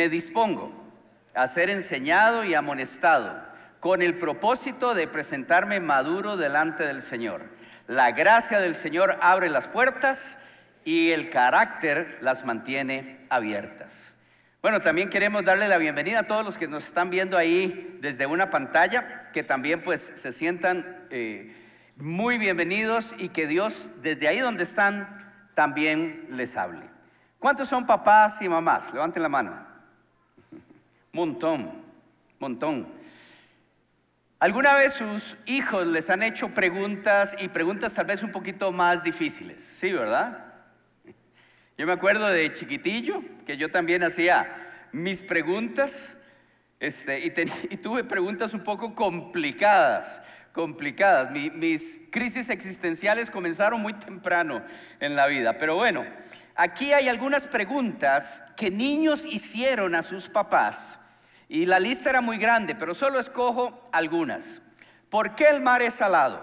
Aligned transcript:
me 0.00 0.08
dispongo 0.08 0.72
a 1.34 1.46
ser 1.46 1.68
enseñado 1.68 2.42
y 2.46 2.54
amonestado 2.54 3.38
con 3.80 4.00
el 4.00 4.14
propósito 4.14 4.94
de 4.94 5.06
presentarme 5.06 5.78
maduro 5.78 6.38
delante 6.38 6.86
del 6.86 7.02
Señor. 7.02 7.42
La 7.86 8.10
gracia 8.12 8.60
del 8.60 8.74
Señor 8.74 9.18
abre 9.20 9.50
las 9.50 9.68
puertas 9.68 10.38
y 10.86 11.10
el 11.10 11.28
carácter 11.28 12.16
las 12.22 12.46
mantiene 12.46 13.26
abiertas. 13.28 14.16
Bueno, 14.62 14.80
también 14.80 15.10
queremos 15.10 15.44
darle 15.44 15.68
la 15.68 15.76
bienvenida 15.76 16.20
a 16.20 16.26
todos 16.26 16.46
los 16.46 16.56
que 16.56 16.66
nos 16.66 16.86
están 16.86 17.10
viendo 17.10 17.36
ahí 17.36 17.98
desde 18.00 18.24
una 18.24 18.48
pantalla, 18.48 19.24
que 19.34 19.42
también 19.42 19.82
pues 19.82 20.14
se 20.14 20.32
sientan 20.32 21.04
eh, 21.10 21.54
muy 21.96 22.38
bienvenidos 22.38 23.14
y 23.18 23.28
que 23.28 23.46
Dios 23.46 23.90
desde 24.00 24.28
ahí 24.28 24.38
donde 24.38 24.64
están 24.64 25.34
también 25.54 26.26
les 26.30 26.56
hable. 26.56 26.88
¿Cuántos 27.38 27.68
son 27.68 27.84
papás 27.84 28.40
y 28.40 28.48
mamás? 28.48 28.94
Levanten 28.94 29.22
la 29.22 29.28
mano. 29.28 29.69
Montón, 31.12 31.72
montón. 32.38 33.00
¿Alguna 34.38 34.74
vez 34.74 34.94
sus 34.94 35.36
hijos 35.44 35.86
les 35.86 36.08
han 36.08 36.22
hecho 36.22 36.48
preguntas 36.48 37.34
y 37.40 37.48
preguntas 37.48 37.92
tal 37.92 38.06
vez 38.06 38.22
un 38.22 38.30
poquito 38.30 38.70
más 38.72 39.02
difíciles? 39.02 39.62
Sí, 39.62 39.92
¿verdad? 39.92 40.46
Yo 41.76 41.86
me 41.86 41.92
acuerdo 41.92 42.28
de 42.28 42.52
chiquitillo 42.52 43.22
que 43.44 43.56
yo 43.56 43.70
también 43.70 44.02
hacía 44.02 44.86
mis 44.92 45.22
preguntas 45.22 46.16
este, 46.78 47.18
y, 47.26 47.76
tuve 47.76 48.04
preguntas 48.04 48.54
un 48.54 48.62
poco 48.62 48.94
complicadas, 48.94 50.22
complicadas. 50.52 51.30
mis 51.32 52.00
crisis 52.10 52.50
existenciales 52.50 53.30
comenzaron 53.30 53.82
muy 53.82 53.94
temprano 53.94 54.62
en 55.00 55.16
la 55.16 55.26
vida, 55.26 55.58
pero 55.58 55.74
bueno, 55.74 56.06
aquí 56.54 56.92
hay 56.92 57.08
algunas 57.08 57.42
preguntas 57.48 58.42
que 58.56 58.70
niños 58.70 59.24
hicieron 59.26 59.94
a 59.94 60.02
sus 60.02 60.28
papás 60.28 60.99
y 61.50 61.66
la 61.66 61.80
lista 61.80 62.10
era 62.10 62.20
muy 62.20 62.38
grande, 62.38 62.76
pero 62.76 62.94
solo 62.94 63.18
escojo 63.18 63.88
algunas. 63.90 64.62
¿Por 65.08 65.34
qué 65.34 65.48
el 65.48 65.60
mar 65.60 65.82
es 65.82 65.94
salado? 65.94 66.40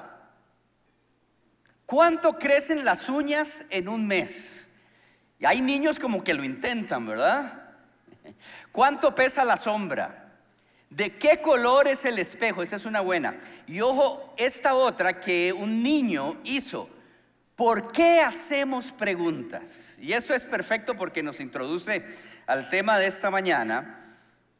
¿Cuánto 1.85 2.37
crecen 2.37 2.83
las 2.83 3.07
uñas 3.07 3.63
en 3.69 3.87
un 3.87 4.05
mes? 4.05 4.67
Y 5.39 5.45
hay 5.45 5.61
niños 5.61 5.97
como 5.97 6.21
que 6.25 6.33
lo 6.33 6.43
intentan, 6.43 7.05
¿verdad? 7.05 7.53
¿Cuánto 8.73 9.15
pesa 9.15 9.45
la 9.45 9.55
sombra? 9.55 10.33
¿De 10.89 11.15
qué 11.15 11.39
color 11.39 11.87
es 11.87 12.03
el 12.03 12.19
espejo? 12.19 12.61
Esa 12.61 12.75
es 12.75 12.83
una 12.83 12.99
buena. 12.99 13.37
Y 13.65 13.79
ojo, 13.79 14.33
esta 14.35 14.73
otra 14.73 15.21
que 15.21 15.53
un 15.53 15.81
niño 15.81 16.35
hizo. 16.43 16.89
¿Por 17.55 17.93
qué 17.93 18.19
hacemos 18.19 18.91
preguntas? 18.91 19.71
Y 19.99 20.11
eso 20.11 20.33
es 20.33 20.43
perfecto 20.43 20.97
porque 20.97 21.23
nos 21.23 21.39
introduce 21.39 22.03
al 22.45 22.67
tema 22.69 22.99
de 22.99 23.07
esta 23.07 23.31
mañana. 23.31 24.03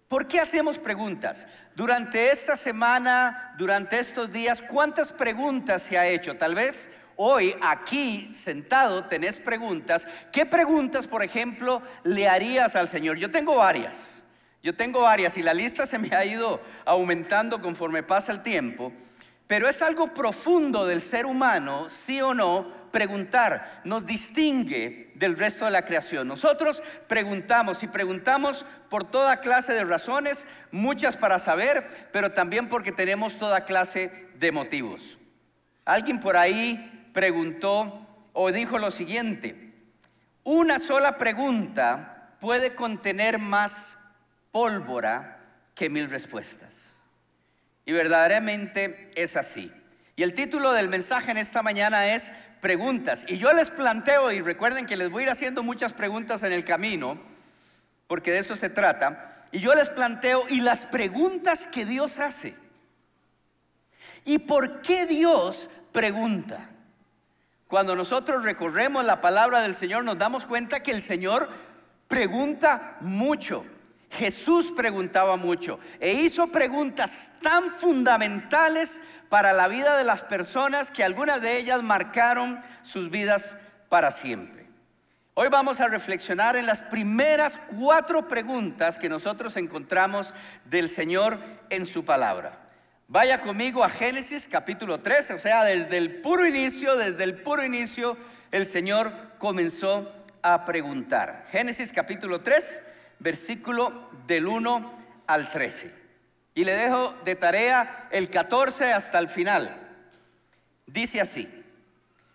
¿Por 0.08 0.26
qué 0.28 0.40
hacemos 0.40 0.80
preguntas? 0.80 1.46
Durante 1.76 2.32
esta 2.32 2.56
semana, 2.56 3.54
durante 3.58 4.00
estos 4.00 4.32
días, 4.32 4.62
¿cuántas 4.62 5.12
preguntas 5.12 5.84
se 5.84 5.98
ha 5.98 6.08
hecho? 6.08 6.38
Tal 6.38 6.56
vez 6.56 6.90
hoy 7.18 7.54
aquí 7.62 8.34
sentado 8.46 9.04
tenés 9.06 9.38
preguntas. 9.42 10.08
¿Qué 10.32 10.46
preguntas, 10.46 11.08
por 11.08 11.24
ejemplo, 11.24 11.82
le 12.06 12.30
harías 12.30 12.74
al 12.78 12.88
Señor? 12.88 13.18
Yo 13.18 13.32
tengo 13.32 13.58
varias. 13.58 13.98
Yo 14.64 14.74
tengo 14.74 15.02
varias 15.02 15.36
y 15.36 15.44
la 15.44 15.54
lista 15.54 15.86
se 15.86 15.98
me 15.98 16.16
ha 16.16 16.24
ido 16.24 16.62
aumentando 16.86 17.62
conforme 17.62 18.02
pasa 18.02 18.32
el 18.32 18.44
tiempo. 18.44 18.94
Pero 19.46 19.68
es 19.68 19.82
algo 19.82 20.14
profundo 20.14 20.86
del 20.86 21.02
ser 21.02 21.26
humano, 21.26 21.88
sí 22.06 22.22
o 22.22 22.34
no, 22.34 22.72
preguntar 22.92 23.82
nos 23.84 24.06
distingue 24.06 25.12
del 25.16 25.38
resto 25.38 25.66
de 25.66 25.72
la 25.72 25.86
creación. 25.86 26.28
Nosotros 26.28 26.82
preguntamos 27.08 27.84
y 27.84 27.88
preguntamos 27.88 28.66
por 28.90 29.10
toda 29.10 29.42
clase 29.42 29.74
de 29.74 29.84
razones, 29.84 30.46
muchas 30.72 31.18
para 31.18 31.40
saber, 31.40 32.10
pero 32.12 32.32
también 32.32 32.70
porque 32.70 32.92
tenemos 32.92 33.38
toda 33.38 33.66
clase 33.66 34.28
de 34.36 34.52
motivos. 34.52 35.18
Alguien 35.86 36.20
por 36.20 36.38
ahí 36.38 37.10
preguntó 37.14 38.06
o 38.34 38.52
dijo 38.52 38.78
lo 38.78 38.92
siguiente, 38.92 39.74
una 40.44 40.80
sola 40.80 41.18
pregunta 41.18 42.36
puede 42.40 42.76
contener 42.76 43.40
más 43.40 43.98
pólvora 44.52 45.40
que 45.76 45.90
mil 45.90 46.10
respuestas. 46.10 46.74
Y 47.86 47.94
verdaderamente 47.94 49.12
es 49.16 49.38
así. 49.38 49.72
Y 50.16 50.24
el 50.24 50.34
título 50.34 50.74
del 50.74 50.90
mensaje 50.90 51.32
en 51.32 51.38
esta 51.38 51.62
mañana 51.62 52.14
es 52.16 52.32
preguntas. 52.62 53.24
Y 53.28 53.38
yo 53.38 53.52
les 53.54 53.72
planteo, 53.72 54.32
y 54.32 54.42
recuerden 54.42 54.86
que 54.86 54.98
les 54.98 55.10
voy 55.10 55.24
a 55.24 55.26
ir 55.28 55.32
haciendo 55.32 55.64
muchas 55.64 55.94
preguntas 55.94 56.44
en 56.44 56.54
el 56.54 56.66
camino, 56.66 57.18
porque 58.08 58.32
de 58.32 58.40
eso 58.40 58.56
se 58.56 58.70
trata, 58.70 59.46
y 59.52 59.60
yo 59.60 59.74
les 59.74 59.90
planteo, 59.90 60.46
y 60.50 60.62
las 60.62 60.86
preguntas 60.86 61.68
que 61.68 61.86
Dios 61.86 62.20
hace. 62.20 62.56
¿Y 64.26 64.40
por 64.40 64.82
qué 64.82 65.06
Dios 65.06 65.70
pregunta? 65.92 66.70
Cuando 67.68 67.96
nosotros 67.96 68.44
recorremos 68.44 69.06
la 69.06 69.22
palabra 69.22 69.62
del 69.62 69.76
Señor 69.76 70.04
nos 70.04 70.18
damos 70.18 70.46
cuenta 70.46 70.82
que 70.82 70.92
el 70.92 71.02
Señor 71.02 71.50
pregunta 72.08 72.98
mucho. 73.02 73.66
Jesús 74.10 74.72
preguntaba 74.74 75.36
mucho 75.36 75.80
e 76.00 76.14
hizo 76.14 76.48
preguntas 76.48 77.32
tan 77.42 77.72
fundamentales 77.74 79.02
para 79.30 79.54
la 79.54 79.68
vida 79.68 79.98
de 79.98 80.04
las 80.04 80.22
personas 80.24 80.92
que 80.92 81.04
algunas 81.04 81.42
de 81.42 81.58
ellas 81.58 81.84
marcaron 81.84 82.62
sus 82.84 83.10
vidas 83.10 83.58
para 83.90 84.12
siempre. 84.12 84.68
Hoy 85.34 85.50
vamos 85.50 85.80
a 85.80 85.88
reflexionar 85.88 86.56
en 86.56 86.66
las 86.66 86.82
primeras 86.82 87.60
cuatro 87.78 88.28
preguntas 88.28 88.98
que 88.98 89.10
nosotros 89.10 89.56
encontramos 89.56 90.34
del 90.66 90.90
Señor 90.90 91.38
en 91.70 91.86
su 91.86 92.04
palabra. 92.04 92.58
Vaya 93.08 93.42
conmigo 93.42 93.84
a 93.84 93.90
Génesis 93.90 94.48
capítulo 94.50 95.00
13, 95.00 95.36
o 95.36 95.40
sea, 95.40 95.64
desde 95.64 95.98
el 95.98 96.22
puro 96.22 96.46
inicio, 96.48 96.98
desde 96.98 97.24
el 97.24 97.36
puro 97.36 97.64
inicio, 97.64 98.18
el 98.52 98.66
Señor 98.66 99.14
comenzó 99.38 100.12
a 100.42 100.66
preguntar. 100.66 101.46
Génesis 101.52 101.92
capítulo 101.94 102.42
3, 102.42 102.82
versículo 103.20 104.10
del 104.26 104.48
1 104.48 104.94
al 105.28 105.52
13. 105.52 106.07
Y 106.58 106.66
le 106.66 106.76
dejo 106.76 107.14
de 107.24 107.36
tarea 107.36 108.08
el 108.10 108.32
14 108.32 108.92
hasta 108.92 109.20
el 109.20 109.30
final. 109.30 109.78
Dice 110.88 111.22
así, 111.22 111.48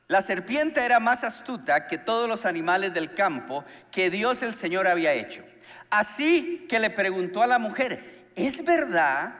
la 0.06 0.22
serpiente 0.22 0.78
era 0.84 1.00
más 1.00 1.24
astuta 1.24 1.88
que 1.88 1.98
todos 1.98 2.28
los 2.28 2.46
animales 2.46 2.94
del 2.94 3.14
campo 3.14 3.64
que 3.90 4.10
Dios 4.10 4.40
el 4.42 4.54
Señor 4.54 4.86
había 4.86 5.12
hecho. 5.12 5.42
Así 5.90 6.66
que 6.68 6.78
le 6.78 6.90
preguntó 6.90 7.42
a 7.42 7.48
la 7.48 7.58
mujer, 7.58 8.28
¿es 8.36 8.64
verdad 8.64 9.34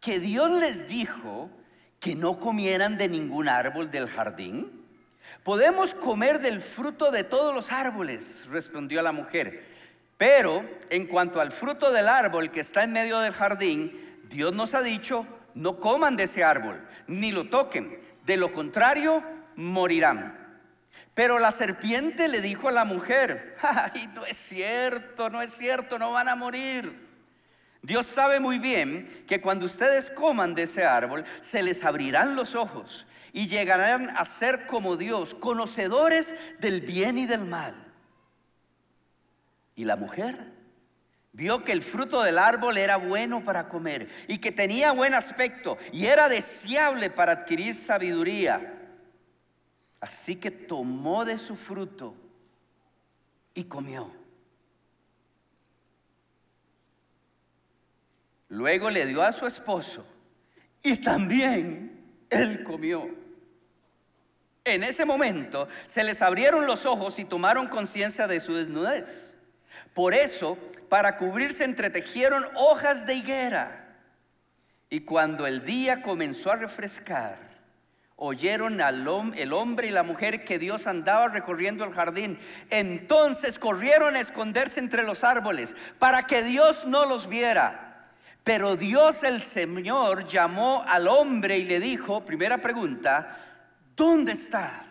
que 0.00 0.18
Dios 0.18 0.50
les 0.58 0.88
dijo 0.88 1.48
que 2.00 2.16
no 2.16 2.40
comieran 2.40 2.98
de 2.98 3.08
ningún 3.08 3.48
árbol 3.48 3.92
del 3.92 4.08
jardín? 4.08 4.84
Podemos 5.44 5.94
comer 5.94 6.40
del 6.40 6.60
fruto 6.60 7.12
de 7.12 7.22
todos 7.22 7.54
los 7.54 7.70
árboles, 7.70 8.44
respondió 8.50 9.02
la 9.02 9.12
mujer. 9.12 9.76
Pero 10.18 10.68
en 10.90 11.06
cuanto 11.06 11.40
al 11.40 11.52
fruto 11.52 11.92
del 11.92 12.08
árbol 12.08 12.50
que 12.50 12.58
está 12.58 12.82
en 12.82 12.90
medio 12.90 13.20
del 13.20 13.32
jardín, 13.32 14.05
Dios 14.28 14.54
nos 14.54 14.74
ha 14.74 14.82
dicho, 14.82 15.26
no 15.54 15.78
coman 15.78 16.16
de 16.16 16.24
ese 16.24 16.44
árbol, 16.44 16.86
ni 17.06 17.32
lo 17.32 17.48
toquen, 17.48 18.00
de 18.24 18.36
lo 18.36 18.52
contrario, 18.52 19.22
morirán. 19.56 20.46
Pero 21.14 21.38
la 21.38 21.50
serpiente 21.52 22.28
le 22.28 22.42
dijo 22.42 22.68
a 22.68 22.72
la 22.72 22.84
mujer, 22.84 23.56
ay, 23.62 24.10
no 24.14 24.26
es 24.26 24.36
cierto, 24.36 25.30
no 25.30 25.40
es 25.40 25.52
cierto, 25.54 25.98
no 25.98 26.12
van 26.12 26.28
a 26.28 26.36
morir. 26.36 27.06
Dios 27.82 28.06
sabe 28.06 28.40
muy 28.40 28.58
bien 28.58 29.24
que 29.28 29.40
cuando 29.40 29.64
ustedes 29.64 30.10
coman 30.10 30.54
de 30.54 30.64
ese 30.64 30.84
árbol, 30.84 31.24
se 31.40 31.62
les 31.62 31.84
abrirán 31.84 32.34
los 32.34 32.54
ojos 32.54 33.06
y 33.32 33.46
llegarán 33.46 34.10
a 34.10 34.24
ser 34.24 34.66
como 34.66 34.96
Dios, 34.96 35.34
conocedores 35.34 36.34
del 36.58 36.80
bien 36.80 37.16
y 37.16 37.26
del 37.26 37.44
mal. 37.44 37.74
Y 39.76 39.84
la 39.84 39.96
mujer 39.96 40.55
Vio 41.36 41.62
que 41.64 41.72
el 41.72 41.82
fruto 41.82 42.22
del 42.22 42.38
árbol 42.38 42.78
era 42.78 42.96
bueno 42.96 43.44
para 43.44 43.68
comer 43.68 44.08
y 44.26 44.38
que 44.38 44.52
tenía 44.52 44.92
buen 44.92 45.12
aspecto 45.12 45.76
y 45.92 46.06
era 46.06 46.30
deseable 46.30 47.10
para 47.10 47.32
adquirir 47.32 47.74
sabiduría. 47.74 48.74
Así 50.00 50.36
que 50.36 50.50
tomó 50.50 51.26
de 51.26 51.36
su 51.36 51.54
fruto 51.54 52.14
y 53.52 53.64
comió. 53.64 54.10
Luego 58.48 58.88
le 58.88 59.04
dio 59.04 59.20
a 59.20 59.34
su 59.34 59.46
esposo 59.46 60.06
y 60.82 60.96
también 60.96 62.02
él 62.30 62.64
comió. 62.64 63.10
En 64.64 64.82
ese 64.84 65.04
momento 65.04 65.68
se 65.86 66.02
les 66.02 66.22
abrieron 66.22 66.66
los 66.66 66.86
ojos 66.86 67.18
y 67.18 67.26
tomaron 67.26 67.68
conciencia 67.68 68.26
de 68.26 68.40
su 68.40 68.54
desnudez. 68.54 69.34
Por 69.92 70.14
eso, 70.14 70.56
para 70.88 71.16
cubrirse, 71.16 71.64
entretejieron 71.64 72.46
hojas 72.54 73.06
de 73.06 73.14
higuera. 73.14 73.86
Y 74.88 75.00
cuando 75.00 75.46
el 75.46 75.64
día 75.64 76.02
comenzó 76.02 76.52
a 76.52 76.56
refrescar, 76.56 77.38
oyeron 78.16 78.80
al 78.80 79.06
el 79.36 79.52
hombre 79.52 79.88
y 79.88 79.90
la 79.90 80.02
mujer 80.02 80.44
que 80.44 80.58
Dios 80.58 80.86
andaba 80.86 81.28
recorriendo 81.28 81.84
el 81.84 81.92
jardín. 81.92 82.38
Entonces 82.70 83.58
corrieron 83.58 84.16
a 84.16 84.20
esconderse 84.20 84.80
entre 84.80 85.02
los 85.02 85.22
árboles 85.24 85.74
para 85.98 86.26
que 86.26 86.42
Dios 86.42 86.86
no 86.86 87.04
los 87.04 87.28
viera. 87.28 88.10
Pero 88.42 88.76
Dios 88.76 89.22
el 89.24 89.42
Señor 89.42 90.26
llamó 90.28 90.84
al 90.86 91.08
hombre 91.08 91.58
y 91.58 91.64
le 91.64 91.80
dijo, 91.80 92.24
primera 92.24 92.58
pregunta, 92.58 93.36
¿dónde 93.96 94.32
estás? 94.32 94.86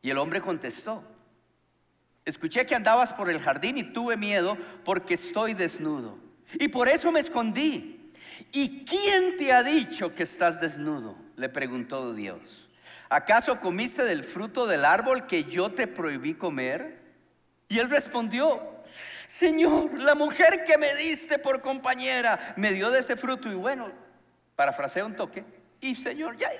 Y 0.00 0.10
el 0.10 0.18
hombre 0.18 0.40
contestó, 0.40 1.04
escuché 2.26 2.66
que 2.66 2.74
andabas 2.74 3.14
por 3.14 3.30
el 3.30 3.40
jardín 3.40 3.78
y 3.78 3.84
tuve 3.84 4.18
miedo 4.18 4.58
porque 4.84 5.14
estoy 5.14 5.54
desnudo. 5.54 6.18
Y 6.54 6.68
por 6.68 6.88
eso 6.88 7.10
me 7.10 7.20
escondí. 7.20 8.12
¿Y 8.52 8.84
quién 8.84 9.38
te 9.38 9.52
ha 9.52 9.62
dicho 9.62 10.14
que 10.14 10.24
estás 10.24 10.60
desnudo? 10.60 11.16
Le 11.36 11.48
preguntó 11.48 12.12
Dios. 12.12 12.40
¿Acaso 13.08 13.60
comiste 13.60 14.04
del 14.04 14.24
fruto 14.24 14.66
del 14.66 14.84
árbol 14.84 15.26
que 15.26 15.44
yo 15.44 15.70
te 15.70 15.86
prohibí 15.86 16.34
comer? 16.34 17.00
Y 17.68 17.78
él 17.78 17.88
respondió, 17.88 18.60
Señor, 19.28 19.98
la 19.98 20.14
mujer 20.14 20.64
que 20.64 20.76
me 20.76 20.94
diste 20.94 21.38
por 21.38 21.60
compañera 21.60 22.54
me 22.56 22.72
dio 22.72 22.90
de 22.90 23.00
ese 23.00 23.16
fruto 23.16 23.50
y 23.50 23.54
bueno, 23.54 23.90
parafraseo 24.56 25.06
un 25.06 25.14
toque, 25.14 25.44
y 25.80 25.94
Señor, 25.94 26.36
ya, 26.36 26.50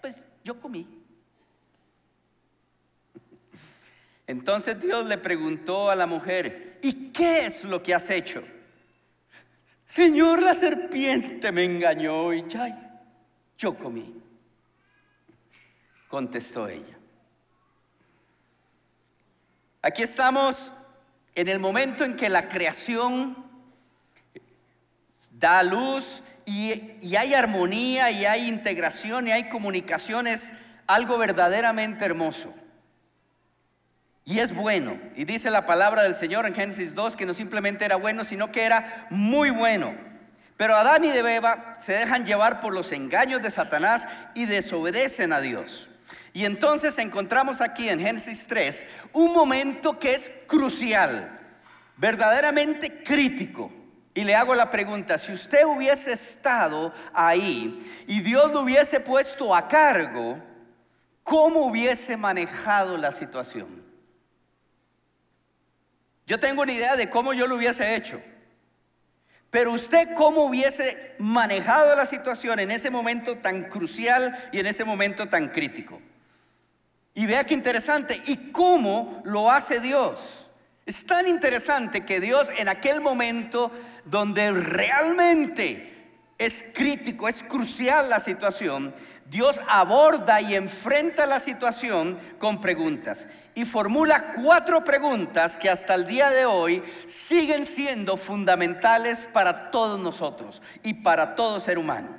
pues 0.00 0.18
yo 0.42 0.60
comí. 0.60 0.95
Entonces 4.26 4.80
Dios 4.80 5.06
le 5.06 5.18
preguntó 5.18 5.90
a 5.90 5.94
la 5.94 6.06
mujer, 6.06 6.78
¿y 6.82 7.10
qué 7.10 7.46
es 7.46 7.64
lo 7.64 7.82
que 7.82 7.94
has 7.94 8.10
hecho? 8.10 8.42
Señor, 9.86 10.42
la 10.42 10.54
serpiente 10.54 11.52
me 11.52 11.64
engañó 11.64 12.32
y 12.32 12.46
ya, 12.48 13.00
yo 13.56 13.76
comí. 13.76 14.20
Contestó 16.08 16.68
ella. 16.68 16.98
Aquí 19.82 20.02
estamos 20.02 20.72
en 21.34 21.48
el 21.48 21.60
momento 21.60 22.02
en 22.04 22.16
que 22.16 22.28
la 22.28 22.48
creación 22.48 23.36
da 25.30 25.62
luz 25.62 26.22
y, 26.44 27.16
hay 27.16 27.34
armonía 27.34 28.10
y 28.10 28.24
hay 28.24 28.48
integración 28.48 29.28
y 29.28 29.32
hay 29.32 29.48
comunicación, 29.48 30.26
es 30.26 30.52
algo 30.86 31.18
verdaderamente 31.18 32.04
hermoso. 32.04 32.52
Y 34.28 34.40
es 34.40 34.52
bueno. 34.52 34.98
Y 35.14 35.24
dice 35.24 35.50
la 35.50 35.66
palabra 35.66 36.02
del 36.02 36.16
Señor 36.16 36.46
en 36.46 36.54
Génesis 36.54 36.94
2 36.94 37.14
que 37.14 37.24
no 37.24 37.32
simplemente 37.32 37.84
era 37.84 37.94
bueno, 37.94 38.24
sino 38.24 38.50
que 38.50 38.64
era 38.64 39.06
muy 39.08 39.50
bueno. 39.50 39.94
Pero 40.56 40.74
Adán 40.74 41.04
y 41.04 41.10
Eva 41.10 41.74
se 41.78 41.92
dejan 41.92 42.26
llevar 42.26 42.60
por 42.60 42.74
los 42.74 42.90
engaños 42.90 43.40
de 43.40 43.52
Satanás 43.52 44.06
y 44.34 44.46
desobedecen 44.46 45.32
a 45.32 45.40
Dios. 45.40 45.88
Y 46.32 46.44
entonces 46.44 46.98
encontramos 46.98 47.60
aquí 47.60 47.88
en 47.88 48.00
Génesis 48.00 48.46
3 48.48 48.84
un 49.12 49.32
momento 49.32 50.00
que 50.00 50.16
es 50.16 50.30
crucial, 50.48 51.38
verdaderamente 51.96 53.04
crítico. 53.04 53.70
Y 54.12 54.24
le 54.24 54.34
hago 54.34 54.56
la 54.56 54.70
pregunta, 54.70 55.18
si 55.18 55.32
usted 55.32 55.64
hubiese 55.64 56.14
estado 56.14 56.92
ahí 57.14 58.04
y 58.08 58.22
Dios 58.22 58.50
lo 58.50 58.62
hubiese 58.62 58.98
puesto 58.98 59.54
a 59.54 59.68
cargo, 59.68 60.42
¿cómo 61.22 61.66
hubiese 61.66 62.16
manejado 62.16 62.96
la 62.96 63.12
situación? 63.12 63.85
Yo 66.26 66.40
tengo 66.40 66.62
una 66.62 66.72
idea 66.72 66.96
de 66.96 67.08
cómo 67.08 67.32
yo 67.32 67.46
lo 67.46 67.54
hubiese 67.54 67.94
hecho. 67.94 68.20
Pero 69.50 69.72
usted 69.72 70.08
cómo 70.14 70.44
hubiese 70.44 71.14
manejado 71.18 71.94
la 71.94 72.04
situación 72.04 72.58
en 72.58 72.72
ese 72.72 72.90
momento 72.90 73.38
tan 73.38 73.64
crucial 73.64 74.36
y 74.50 74.58
en 74.58 74.66
ese 74.66 74.84
momento 74.84 75.28
tan 75.28 75.48
crítico. 75.48 76.00
Y 77.14 77.26
vea 77.26 77.44
qué 77.44 77.54
interesante. 77.54 78.20
¿Y 78.26 78.50
cómo 78.50 79.22
lo 79.24 79.50
hace 79.50 79.80
Dios? 79.80 80.46
Es 80.84 81.06
tan 81.06 81.28
interesante 81.28 82.04
que 82.04 82.20
Dios 82.20 82.48
en 82.58 82.68
aquel 82.68 83.00
momento 83.00 83.70
donde 84.04 84.50
realmente 84.50 85.92
es 86.38 86.64
crítico, 86.74 87.28
es 87.28 87.42
crucial 87.44 88.10
la 88.10 88.20
situación, 88.20 88.94
Dios 89.24 89.58
aborda 89.68 90.40
y 90.40 90.54
enfrenta 90.54 91.24
la 91.24 91.40
situación 91.40 92.18
con 92.38 92.60
preguntas 92.60 93.26
y 93.56 93.64
formula 93.64 94.34
cuatro 94.34 94.84
preguntas 94.84 95.56
que 95.56 95.70
hasta 95.70 95.94
el 95.94 96.06
día 96.06 96.28
de 96.28 96.44
hoy 96.44 96.84
siguen 97.06 97.64
siendo 97.64 98.18
fundamentales 98.18 99.30
para 99.32 99.70
todos 99.70 99.98
nosotros 99.98 100.60
y 100.82 100.92
para 100.92 101.34
todo 101.34 101.58
ser 101.58 101.78
humano. 101.78 102.10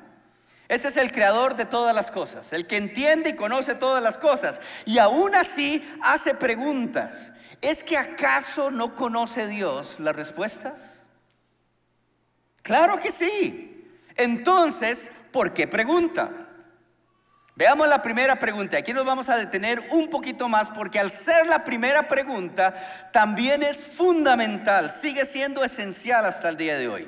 Este 0.68 0.88
es 0.88 0.98
el 0.98 1.12
creador 1.12 1.56
de 1.56 1.66
todas 1.66 1.96
las 1.96 2.10
cosas, 2.10 2.52
el 2.54 2.66
que 2.66 2.78
entiende 2.78 3.30
y 3.30 3.36
conoce 3.36 3.76
todas 3.76 4.02
las 4.02 4.18
cosas. 4.18 4.60
Y 4.84 4.98
aún 4.98 5.36
así 5.36 5.88
hace 6.02 6.34
preguntas. 6.34 7.32
¿Es 7.62 7.84
que 7.84 8.00
acaso 8.00 8.72
no 8.72 8.96
conoce 8.96 9.46
Dios 9.48 10.00
las 10.00 10.16
respuestas? 10.16 11.00
Claro 12.64 13.00
que 13.00 13.12
sí. 13.12 13.88
Entonces, 14.16 15.12
¿por 15.32 15.54
qué 15.54 15.68
pregunta? 15.68 16.47
Veamos 17.58 17.90
la 17.90 18.04
primera 18.04 18.38
pregunta. 18.38 18.78
Aquí 18.78 18.94
nos 18.94 19.04
vamos 19.04 19.30
a 19.30 19.36
detener 19.36 19.88
un 19.90 20.12
poquito 20.12 20.48
más 20.48 20.70
porque 20.70 21.00
al 21.00 21.10
ser 21.10 21.48
la 21.48 21.64
primera 21.64 22.08
pregunta 22.08 23.10
también 23.12 23.64
es 23.64 23.78
fundamental, 23.78 24.92
sigue 24.92 25.26
siendo 25.26 25.64
esencial 25.64 26.28
hasta 26.28 26.50
el 26.50 26.58
día 26.58 26.78
de 26.78 26.88
hoy. 26.88 27.08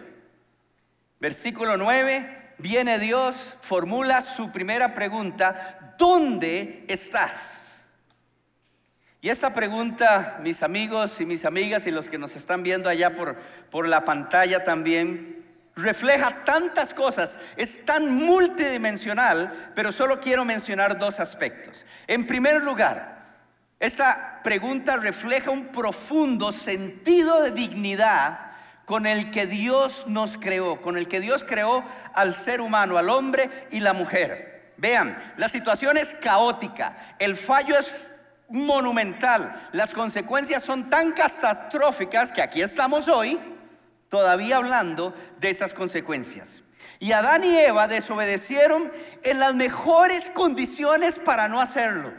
Versículo 1.20 1.78
9 1.78 2.54
viene 2.58 2.98
Dios, 2.98 3.58
formula 3.62 4.24
su 4.24 4.52
primera 4.52 4.96
pregunta, 4.96 5.94
¿dónde 6.00 6.84
estás? 6.88 7.86
Y 9.22 9.30
esta 9.30 9.54
pregunta, 9.54 10.40
mis 10.42 10.64
amigos 10.64 11.22
y 11.22 11.28
mis 11.28 11.46
amigas 11.46 11.86
y 11.86 11.92
los 11.92 12.10
que 12.10 12.18
nos 12.18 12.36
están 12.36 12.64
viendo 12.64 12.90
allá 12.90 13.16
por, 13.16 13.36
por 13.70 13.88
la 13.88 14.04
pantalla 14.04 14.64
también, 14.64 15.46
refleja 15.82 16.44
tantas 16.46 16.94
cosas, 16.94 17.38
es 17.56 17.84
tan 17.86 18.12
multidimensional, 18.12 19.72
pero 19.76 19.92
solo 19.92 20.20
quiero 20.20 20.46
mencionar 20.46 20.98
dos 20.98 21.20
aspectos. 21.20 21.86
En 22.08 22.28
primer 22.28 22.62
lugar, 22.64 23.20
esta 23.80 24.42
pregunta 24.44 24.98
refleja 24.98 25.52
un 25.52 25.68
profundo 25.68 26.52
sentido 26.52 27.42
de 27.42 27.52
dignidad 27.52 28.40
con 28.86 29.06
el 29.06 29.32
que 29.32 29.46
Dios 29.46 30.06
nos 30.08 30.38
creó, 30.38 30.82
con 30.82 30.98
el 30.98 31.08
que 31.08 31.20
Dios 31.20 31.44
creó 31.48 31.84
al 32.14 32.34
ser 32.34 32.60
humano, 32.60 32.98
al 32.98 33.10
hombre 33.10 33.68
y 33.72 33.80
la 33.80 33.94
mujer. 33.94 34.74
Vean, 34.78 35.34
la 35.38 35.50
situación 35.50 35.98
es 35.98 36.14
caótica, 36.22 37.16
el 37.20 37.36
fallo 37.36 37.78
es 37.78 38.10
monumental, 38.50 39.70
las 39.74 39.94
consecuencias 39.94 40.64
son 40.64 40.90
tan 40.90 41.12
catastróficas 41.12 42.32
que 42.32 42.42
aquí 42.42 42.62
estamos 42.62 43.08
hoy 43.08 43.40
todavía 44.10 44.58
hablando 44.58 45.14
de 45.40 45.50
esas 45.50 45.74
consecuencias. 45.74 46.50
Y 47.00 47.14
Adán 47.14 47.44
y 47.44 47.58
Eva 47.58 47.88
desobedecieron 47.88 48.92
en 49.24 49.40
las 49.40 49.56
mejores 49.56 50.30
condiciones 50.30 51.18
para 51.20 51.48
no 51.48 51.62
hacerlo. 51.62 52.12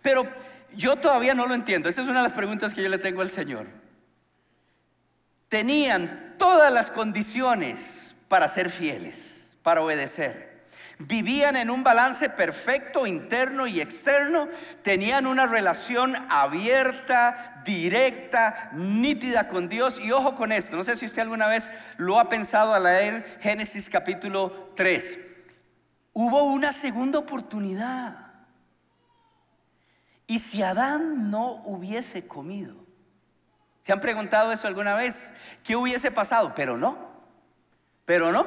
Pero 0.00 0.26
yo 0.74 0.96
todavía 0.96 1.34
no 1.34 1.46
lo 1.46 1.54
entiendo. 1.54 1.88
Esta 1.88 2.02
es 2.02 2.08
una 2.08 2.22
de 2.22 2.28
las 2.28 2.36
preguntas 2.36 2.72
que 2.72 2.82
yo 2.82 2.88
le 2.88 2.98
tengo 2.98 3.20
al 3.20 3.30
Señor 3.30 3.66
tenían 5.54 6.34
todas 6.36 6.72
las 6.72 6.90
condiciones 6.90 8.12
para 8.26 8.48
ser 8.48 8.70
fieles, 8.70 9.40
para 9.62 9.82
obedecer. 9.82 10.53
Vivían 10.98 11.56
en 11.56 11.70
un 11.70 11.82
balance 11.82 12.28
perfecto 12.30 13.06
interno 13.06 13.66
y 13.66 13.80
externo, 13.80 14.48
tenían 14.82 15.26
una 15.26 15.46
relación 15.46 16.14
abierta, 16.28 17.62
directa, 17.64 18.70
nítida 18.72 19.48
con 19.48 19.68
Dios. 19.68 19.98
Y 19.98 20.12
ojo 20.12 20.36
con 20.36 20.52
esto, 20.52 20.76
no 20.76 20.84
sé 20.84 20.96
si 20.96 21.06
usted 21.06 21.22
alguna 21.22 21.48
vez 21.48 21.70
lo 21.96 22.20
ha 22.20 22.28
pensado 22.28 22.74
al 22.74 22.84
leer 22.84 23.38
Génesis 23.40 23.90
capítulo 23.90 24.72
3. 24.76 25.18
Hubo 26.12 26.44
una 26.44 26.72
segunda 26.72 27.18
oportunidad. 27.18 28.18
Y 30.26 30.38
si 30.38 30.62
Adán 30.62 31.30
no 31.30 31.62
hubiese 31.64 32.26
comido, 32.26 32.84
¿Se 33.84 33.92
han 33.92 34.00
preguntado 34.00 34.50
eso 34.50 34.66
alguna 34.66 34.94
vez? 34.94 35.32
¿Qué 35.62 35.76
hubiese 35.76 36.10
pasado? 36.10 36.54
Pero 36.54 36.78
no, 36.78 36.96
pero 38.06 38.32
no. 38.32 38.46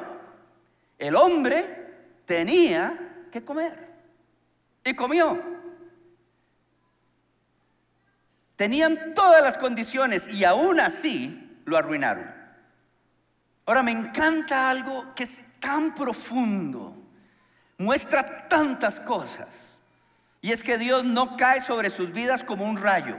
El 0.98 1.14
hombre 1.14 1.87
tenía 2.28 2.96
que 3.32 3.42
comer 3.42 3.88
y 4.84 4.94
comió. 4.94 5.42
Tenían 8.54 9.14
todas 9.14 9.42
las 9.42 9.56
condiciones 9.56 10.28
y 10.28 10.44
aún 10.44 10.78
así 10.78 11.58
lo 11.64 11.76
arruinaron. 11.76 12.30
Ahora 13.64 13.82
me 13.82 13.92
encanta 13.92 14.68
algo 14.68 15.14
que 15.14 15.24
es 15.24 15.40
tan 15.58 15.94
profundo, 15.94 16.94
muestra 17.78 18.46
tantas 18.48 19.00
cosas. 19.00 19.76
Y 20.42 20.52
es 20.52 20.62
que 20.62 20.76
Dios 20.76 21.04
no 21.04 21.36
cae 21.36 21.62
sobre 21.62 21.90
sus 21.90 22.12
vidas 22.12 22.44
como 22.44 22.64
un 22.64 22.76
rayo 22.76 23.16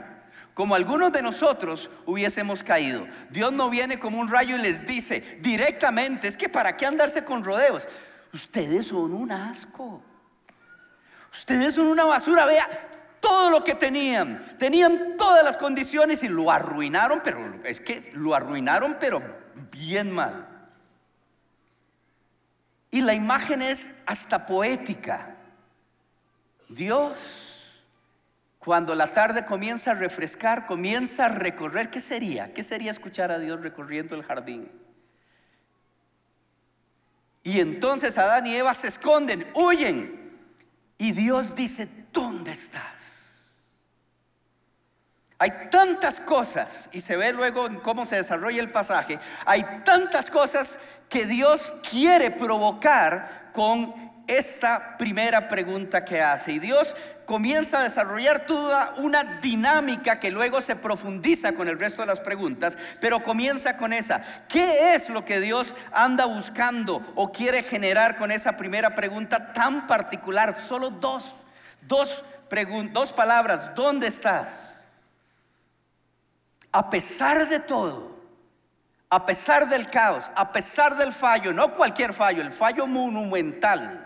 como 0.52 0.74
algunos 0.74 1.10
de 1.12 1.22
nosotros 1.22 1.88
hubiésemos 2.04 2.62
caído. 2.62 3.06
Dios 3.30 3.50
no 3.50 3.70
viene 3.70 3.98
como 3.98 4.20
un 4.20 4.28
rayo 4.28 4.56
y 4.56 4.60
les 4.60 4.84
dice 4.84 5.38
directamente, 5.40 6.28
es 6.28 6.36
que 6.36 6.50
para 6.50 6.76
qué 6.76 6.84
andarse 6.84 7.24
con 7.24 7.42
rodeos. 7.42 7.88
Ustedes 8.32 8.86
son 8.86 9.12
un 9.12 9.32
asco. 9.32 10.02
Ustedes 11.32 11.74
son 11.74 11.86
una 11.86 12.04
basura, 12.04 12.46
vea 12.46 12.68
todo 13.20 13.50
lo 13.50 13.62
que 13.64 13.74
tenían. 13.74 14.56
Tenían 14.58 15.16
todas 15.16 15.44
las 15.44 15.56
condiciones 15.56 16.22
y 16.22 16.28
lo 16.28 16.50
arruinaron, 16.50 17.20
pero 17.22 17.60
es 17.64 17.80
que 17.80 18.10
lo 18.14 18.34
arruinaron, 18.34 18.96
pero 18.98 19.22
bien 19.70 20.10
mal. 20.10 20.46
Y 22.90 23.00
la 23.02 23.14
imagen 23.14 23.62
es 23.62 23.88
hasta 24.06 24.46
poética. 24.46 25.36
Dios, 26.68 27.18
cuando 28.58 28.94
la 28.94 29.12
tarde 29.12 29.44
comienza 29.44 29.92
a 29.92 29.94
refrescar, 29.94 30.66
comienza 30.66 31.26
a 31.26 31.28
recorrer, 31.28 31.90
¿qué 31.90 32.00
sería? 32.00 32.52
¿Qué 32.52 32.62
sería 32.62 32.90
escuchar 32.90 33.30
a 33.30 33.38
Dios 33.38 33.60
recorriendo 33.60 34.16
el 34.16 34.22
jardín? 34.22 34.70
Y 37.42 37.60
entonces 37.60 38.16
Adán 38.18 38.46
y 38.46 38.56
Eva 38.56 38.74
se 38.74 38.88
esconden, 38.88 39.46
huyen. 39.54 40.38
Y 40.98 41.12
Dios 41.12 41.54
dice, 41.54 41.88
¿dónde 42.12 42.52
estás? 42.52 43.00
Hay 45.38 45.68
tantas 45.70 46.20
cosas, 46.20 46.90
y 46.92 47.00
se 47.00 47.16
ve 47.16 47.32
luego 47.32 47.66
en 47.66 47.80
cómo 47.80 48.04
se 48.04 48.16
desarrolla 48.16 48.60
el 48.60 48.70
pasaje, 48.70 49.18
hay 49.46 49.64
tantas 49.84 50.28
cosas 50.28 50.78
que 51.08 51.24
Dios 51.24 51.72
quiere 51.90 52.30
provocar 52.30 53.50
con 53.54 53.94
esta 54.26 54.98
primera 54.98 55.48
pregunta 55.48 56.04
que 56.04 56.20
hace. 56.20 56.52
Y 56.52 56.58
Dios 56.58 56.94
comienza 57.30 57.78
a 57.78 57.82
desarrollar 57.84 58.44
toda 58.44 58.92
una 58.96 59.22
dinámica 59.40 60.18
que 60.18 60.32
luego 60.32 60.60
se 60.60 60.74
profundiza 60.74 61.52
con 61.52 61.68
el 61.68 61.78
resto 61.78 62.02
de 62.02 62.08
las 62.08 62.18
preguntas, 62.18 62.76
pero 63.00 63.22
comienza 63.22 63.76
con 63.76 63.92
esa. 63.92 64.20
¿Qué 64.48 64.96
es 64.96 65.08
lo 65.08 65.24
que 65.24 65.38
Dios 65.38 65.76
anda 65.92 66.24
buscando 66.24 67.06
o 67.14 67.30
quiere 67.30 67.62
generar 67.62 68.16
con 68.16 68.32
esa 68.32 68.56
primera 68.56 68.96
pregunta 68.96 69.52
tan 69.52 69.86
particular? 69.86 70.56
Solo 70.66 70.90
dos, 70.90 71.36
dos, 71.82 72.24
dos 72.90 73.12
palabras. 73.12 73.76
¿Dónde 73.76 74.08
estás? 74.08 74.76
A 76.72 76.90
pesar 76.90 77.48
de 77.48 77.60
todo, 77.60 78.18
a 79.08 79.24
pesar 79.24 79.68
del 79.68 79.88
caos, 79.88 80.24
a 80.34 80.50
pesar 80.50 80.96
del 80.96 81.12
fallo, 81.12 81.52
no 81.52 81.76
cualquier 81.76 82.12
fallo, 82.12 82.42
el 82.42 82.50
fallo 82.50 82.88
monumental, 82.88 84.04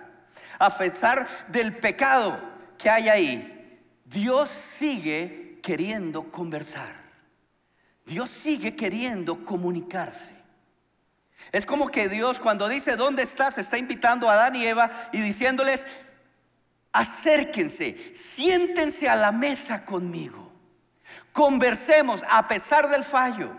a 0.59 0.69
pesar 0.77 1.27
del 1.49 1.75
pecado 1.79 2.53
que 2.79 2.91
hay 2.91 3.09
ahí, 3.09 3.81
Dios 4.05 4.51
sigue 4.51 5.59
queriendo 5.63 6.31
conversar. 6.31 7.05
Dios 8.05 8.31
sigue 8.31 8.77
queriendo 8.77 9.45
comunicarse. 9.45 10.35
Es 11.53 11.65
como 11.65 11.89
que 11.89 12.09
Dios 12.09 12.39
cuando 12.39 12.69
dice, 12.69 12.97
¿dónde 12.97 13.23
estás? 13.23 13.59
está 13.59 13.79
invitando 13.79 14.29
a 14.29 14.35
Adán 14.35 14.57
y 14.57 14.67
Eva 14.67 15.09
y 15.13 15.21
diciéndoles, 15.21 15.87
acérquense, 16.93 18.13
siéntense 18.15 19.09
a 19.09 19.17
la 19.17 19.33
mesa 19.33 19.85
conmigo, 19.85 20.51
conversemos 21.33 22.23
a 22.29 22.47
pesar 22.49 22.89
del 22.89 23.05
fallo. 23.05 23.51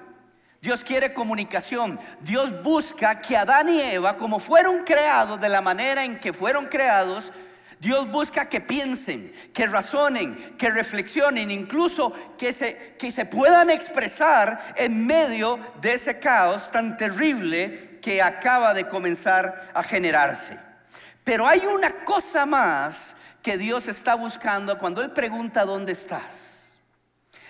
Dios 0.62 0.84
quiere 0.84 1.13
comunicación. 1.13 2.00
Dios 2.22 2.63
busca 2.63 3.22
que 3.22 3.38
Adán 3.38 3.69
y 3.69 3.81
Eva, 3.81 4.17
como 4.17 4.39
fueron 4.39 4.84
creados 4.84 5.39
de 5.39 5.48
la 5.48 5.62
manera 5.62 6.03
en 6.03 6.19
que 6.19 6.34
fueron 6.34 6.65
creados, 6.65 7.31
Dios 7.85 8.09
busca 8.09 8.49
que 8.49 8.61
piensen, 8.61 9.31
que 9.53 9.67
razonen, 9.67 10.55
que 10.57 10.71
reflexionen, 10.71 11.51
incluso 11.51 12.11
que 12.35 12.51
se, 12.51 12.95
que 12.97 13.11
se 13.11 13.25
puedan 13.25 13.69
expresar 13.69 14.73
en 14.75 15.05
medio 15.05 15.59
de 15.81 15.93
ese 15.93 16.17
caos 16.17 16.71
tan 16.71 16.97
terrible 16.97 17.99
que 18.01 18.23
acaba 18.23 18.73
de 18.73 18.87
comenzar 18.87 19.69
a 19.75 19.83
generarse. 19.83 20.57
Pero 21.23 21.45
hay 21.45 21.59
una 21.59 21.91
cosa 22.03 22.47
más 22.47 23.15
que 23.43 23.55
Dios 23.55 23.87
está 23.87 24.15
buscando 24.15 24.79
cuando 24.79 25.03
Él 25.03 25.11
pregunta 25.11 25.63
dónde 25.63 25.91
estás. 25.91 26.33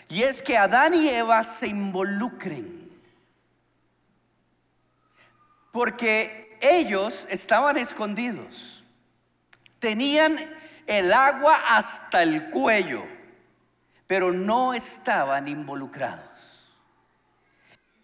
Y 0.09 0.23
es 0.23 0.41
que 0.41 0.57
Adán 0.57 0.95
y 0.95 1.07
Eva 1.07 1.45
se 1.45 1.67
involucren 1.67 2.89
porque 5.71 6.57
ellos 6.59 7.25
estaban 7.29 7.77
escondidos. 7.77 8.84
Tenían 9.85 10.39
el 10.87 11.13
agua 11.13 11.61
hasta 11.67 12.23
el 12.23 12.49
cuello, 12.49 13.05
pero 14.07 14.33
no 14.33 14.73
estaban 14.73 15.47
involucrados. 15.47 16.25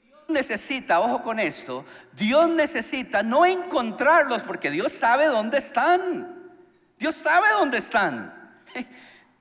Dios 0.03 0.21
necesita, 0.27 0.99
ojo 0.99 1.23
con 1.23 1.39
esto, 1.39 1.83
Dios 2.13 2.47
necesita 2.49 3.23
no 3.23 3.47
encontrarlos 3.47 4.43
porque 4.43 4.69
Dios 4.69 4.91
sabe 4.93 5.25
dónde 5.25 5.57
están. 5.57 6.51
Dios 6.99 7.15
sabe 7.15 7.47
dónde 7.53 7.79
están. 7.79 8.31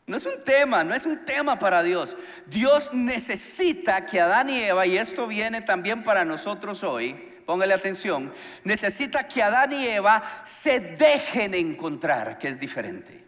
No 0.06 0.16
es 0.16 0.26
un 0.26 0.42
tema, 0.42 0.82
no 0.82 0.92
es 0.92 1.06
un 1.06 1.24
tema 1.24 1.56
para 1.56 1.84
Dios. 1.84 2.16
Dios 2.46 2.92
necesita 2.92 4.06
que 4.06 4.20
Adán 4.20 4.50
y 4.50 4.58
Eva, 4.58 4.84
y 4.84 4.98
esto 4.98 5.28
viene 5.28 5.60
también 5.60 6.02
para 6.02 6.24
nosotros 6.24 6.82
hoy, 6.82 7.29
póngale 7.46 7.74
atención, 7.74 8.32
necesita 8.64 9.26
que 9.26 9.42
Adán 9.42 9.72
y 9.72 9.86
Eva 9.86 10.22
se 10.44 10.80
dejen 10.80 11.54
encontrar, 11.54 12.38
que 12.38 12.48
es 12.48 12.60
diferente. 12.60 13.24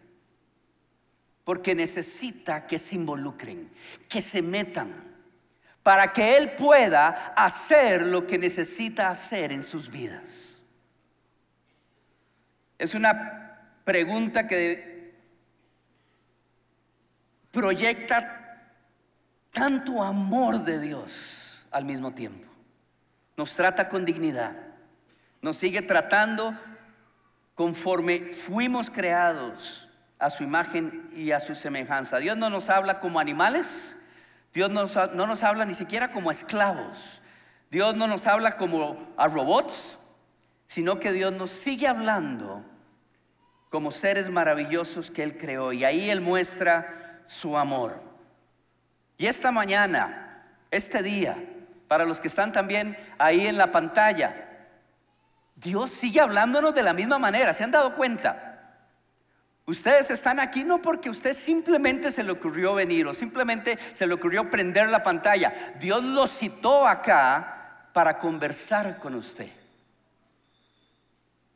Porque 1.45 1.75
necesita 1.75 2.67
que 2.67 2.79
se 2.79 2.95
involucren, 2.95 3.71
que 4.09 4.23
se 4.23 4.43
metan, 4.43 4.93
para 5.83 6.13
que 6.13 6.37
Él 6.37 6.53
pueda 6.53 7.33
hacer 7.37 8.03
lo 8.03 8.27
que 8.27 8.39
necesita 8.39 9.11
hacer 9.11 9.51
en 9.51 9.65
sus 9.65 9.91
vidas. 9.91 10.57
Es 12.79 12.95
una 12.95 13.59
pregunta 13.85 14.47
que 14.47 15.15
proyecta 17.51 18.71
tanto 19.51 20.03
amor 20.03 20.65
de 20.65 20.81
Dios 20.81 21.65
al 21.71 21.85
mismo 21.85 22.13
tiempo 22.13 22.52
nos 23.37 23.55
trata 23.55 23.89
con 23.89 24.05
dignidad, 24.05 24.57
nos 25.41 25.57
sigue 25.57 25.83
tratando 25.83 26.55
conforme 27.55 28.33
fuimos 28.33 28.91
creados 28.91 29.89
a 30.19 30.31
su 30.31 30.43
imagen 30.43 31.11
y 31.15 31.33
a 31.33 31.41
su 31.41 31.55
semejanza. 31.55 32.19
Dios 32.19 32.37
no 32.37 32.49
nos 32.51 32.69
habla 32.69 33.01
como 33.01 33.19
animales, 33.19 33.97
Dios 34.55 34.71
no 34.71 35.27
nos 35.27 35.43
habla 35.43 35.65
ni 35.65 35.75
siquiera 35.75 36.13
como 36.13 36.31
esclavos, 36.31 37.21
Dios 37.71 37.97
no 37.97 38.07
nos 38.07 38.27
habla 38.27 38.57
como 38.57 39.13
a 39.17 39.27
robots, 39.29 39.99
sino 40.69 40.99
que 40.99 41.13
Dios 41.13 41.33
nos 41.33 41.51
sigue 41.51 41.89
hablando 41.89 42.63
como 43.69 43.91
seres 43.91 44.29
maravillosos 44.29 45.11
que 45.11 45.23
Él 45.23 45.39
creó. 45.39 45.73
Y 45.73 45.85
ahí 45.85 46.11
Él 46.11 46.21
muestra 46.21 47.23
su 47.27 47.57
amor. 47.57 48.03
Y 49.17 49.27
esta 49.27 49.51
mañana, 49.51 50.45
este 50.71 51.03
día, 51.03 51.37
para 51.93 52.07
los 52.07 52.21
que 52.21 52.29
están 52.29 52.53
también 52.53 52.97
ahí 53.19 53.47
en 53.47 53.59
la 53.59 53.71
pantalla. 53.71 54.49
Dios 55.57 55.91
sigue 55.91 56.23
hablándonos 56.23 56.75
de 56.75 56.83
la 56.83 56.95
misma 56.95 57.19
manera, 57.19 57.53
¿se 57.53 57.65
han 57.65 57.71
dado 57.71 57.95
cuenta? 57.97 58.79
Ustedes 59.67 60.11
están 60.11 60.41
aquí 60.41 60.65
no 60.65 60.81
porque 60.81 61.11
usted 61.11 61.37
simplemente 61.37 62.11
se 62.11 62.23
le 62.23 62.33
ocurrió 62.33 62.73
venir 62.73 63.07
o 63.07 63.13
simplemente 63.13 63.79
se 63.93 64.07
le 64.07 64.15
ocurrió 64.15 64.49
prender 64.49 64.89
la 64.89 65.03
pantalla. 65.03 65.75
Dios 65.81 66.03
lo 66.03 66.27
citó 66.29 66.89
acá 66.89 67.91
para 67.93 68.19
conversar 68.19 68.97
con 68.97 69.15
usted, 69.15 69.51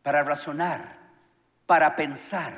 para 0.02 0.22
razonar, 0.22 0.98
para 1.64 1.96
pensar. 1.96 2.52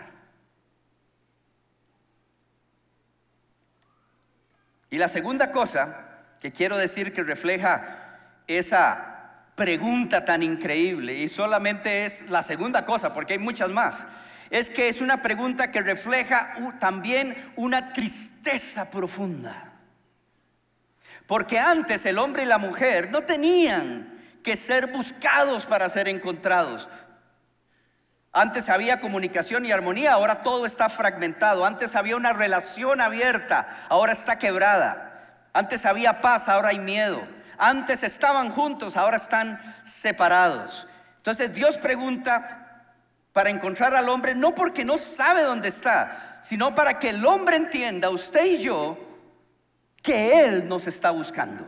Y 4.91 4.99
la 4.99 5.07
segunda 5.07 5.53
cosa 5.53 6.07
que 6.41 6.53
quiero 6.53 6.77
decir 6.77 7.13
que 7.13 7.23
refleja 7.23 8.19
esa 8.47 9.09
pregunta 9.55 10.25
tan 10.25 10.43
increíble 10.43 11.15
y 11.15 11.29
solamente 11.29 12.07
es 12.07 12.29
la 12.31 12.43
segunda 12.43 12.85
cosa, 12.85 13.13
porque 13.13 13.35
hay 13.35 13.39
muchas 13.39 13.71
más, 13.71 14.07
es 14.51 14.71
que 14.71 14.89
es 14.89 15.01
una 15.01 15.21
pregunta 15.23 15.71
que 15.71 15.83
refleja 15.83 16.57
también 16.79 17.53
una 17.57 17.93
tristeza 17.93 18.91
profunda. 18.91 19.73
Porque 21.27 21.59
antes 21.59 22.07
el 22.07 22.19
hombre 22.19 22.45
y 22.45 22.47
la 22.47 22.57
mujer 22.57 23.11
no 23.11 23.23
tenían 23.23 24.19
que 24.43 24.57
ser 24.57 24.87
buscados 24.87 25.67
para 25.67 25.91
ser 25.91 26.09
encontrados. 26.09 26.89
Antes 28.33 28.69
había 28.69 29.01
comunicación 29.01 29.67
y 29.67 29.73
armonía, 29.73 30.13
ahora 30.13 30.43
todo 30.43 30.65
está 30.65 30.89
fragmentado. 30.89 31.67
Antes 31.67 31.95
había 31.97 32.17
una 32.17 32.33
relación 32.33 33.03
abierta, 33.03 33.87
ahora 33.91 34.13
está 34.13 34.39
quebrada. 34.39 35.08
Antes 35.59 35.85
había 35.85 36.21
paz, 36.21 36.49
ahora 36.49 36.69
hay 36.69 36.79
miedo. 36.79 37.21
Antes 37.59 38.05
estaban 38.05 38.53
juntos, 38.53 38.97
ahora 38.97 39.17
están 39.17 39.75
separados. 39.85 40.87
Entonces 41.17 41.53
Dios 41.53 41.77
pregunta 41.79 42.95
para 43.33 43.51
encontrar 43.51 43.93
al 43.93 44.09
hombre, 44.09 44.37
no 44.37 44.55
porque 44.55 44.85
no 44.85 44.99
sabe 44.99 45.43
dónde 45.43 45.71
está, 45.71 46.39
sino 46.45 46.77
para 46.77 47.01
que 47.01 47.09
el 47.09 47.27
hombre 47.27 47.57
entienda, 47.57 48.09
usted 48.09 48.45
y 48.45 48.59
yo, 48.59 48.97
que 50.01 50.45
Él 50.45 50.69
nos 50.69 50.87
está 50.87 51.11
buscando 51.11 51.67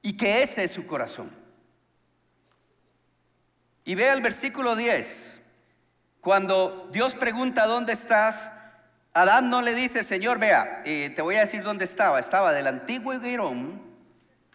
y 0.00 0.16
que 0.16 0.42
ese 0.42 0.64
es 0.64 0.72
su 0.72 0.86
corazón. 0.86 1.30
Y 3.84 3.94
vea 3.94 4.14
el 4.14 4.22
versículo 4.22 4.74
10, 4.74 5.38
cuando 6.22 6.88
Dios 6.90 7.14
pregunta, 7.14 7.66
¿dónde 7.66 7.92
estás? 7.92 8.50
Adán 9.14 9.50
no 9.50 9.60
le 9.60 9.74
dice, 9.74 10.04
Señor, 10.04 10.38
vea, 10.38 10.82
eh, 10.86 11.10
te 11.14 11.20
voy 11.20 11.36
a 11.36 11.40
decir 11.40 11.62
dónde 11.62 11.84
estaba. 11.84 12.18
Estaba 12.18 12.52
del 12.52 12.66
antiguo 12.66 13.12
Higuerón, 13.12 13.82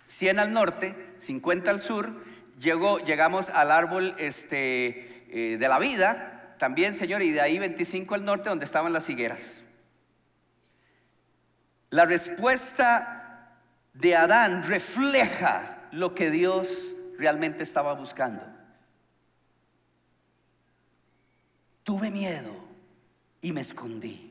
100 0.07 0.39
al 0.39 0.51
norte, 0.51 0.95
50 1.19 1.69
al 1.69 1.81
sur. 1.81 2.25
Llegamos 2.57 3.49
al 3.49 3.69
árbol 3.69 4.15
este, 4.17 5.25
eh, 5.29 5.57
de 5.57 5.67
la 5.67 5.77
vida, 5.77 6.55
también, 6.57 6.95
Señor, 6.95 7.21
y 7.21 7.31
de 7.31 7.41
ahí 7.41 7.59
25 7.59 8.15
al 8.15 8.25
norte, 8.25 8.49
donde 8.49 8.65
estaban 8.65 8.93
las 8.93 9.07
higueras. 9.09 9.63
La 11.91 12.05
respuesta 12.05 13.53
de 13.93 14.15
Adán 14.15 14.63
refleja 14.63 15.87
lo 15.91 16.15
que 16.15 16.31
Dios 16.31 16.95
realmente 17.19 17.61
estaba 17.61 17.93
buscando. 17.93 18.43
Tuve 21.83 22.09
miedo 22.09 22.53
y 23.39 23.51
me 23.51 23.61
escondí. 23.61 24.26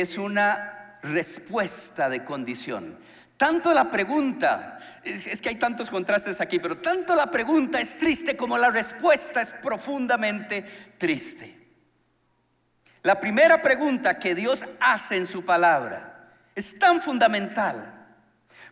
Es 0.00 0.18
una 0.18 0.98
respuesta 1.02 2.10
de 2.10 2.22
condición. 2.24 2.98
Tanto 3.36 3.72
la 3.72 3.90
pregunta, 3.90 4.78
es, 5.02 5.40
que 5.40 5.48
hay 5.48 5.56
tantos 5.56 5.88
contrastes 5.88 6.40
aquí, 6.40 6.58
pero 6.58 6.78
tanto 6.78 7.14
la 7.14 7.30
pregunta 7.30 7.80
es 7.80 7.96
triste 7.96 8.36
como 8.36 8.58
la 8.58 8.70
respuesta 8.70 9.42
es 9.42 9.50
profundamente 9.62 10.64
triste. 10.98 11.56
La 13.02 13.20
primera 13.20 13.62
pregunta 13.62 14.18
que 14.18 14.34
Dios 14.34 14.64
hace 14.80 15.16
en 15.16 15.26
su 15.26 15.44
palabra 15.44 16.30
es 16.54 16.78
tan 16.78 17.00
fundamental 17.00 17.96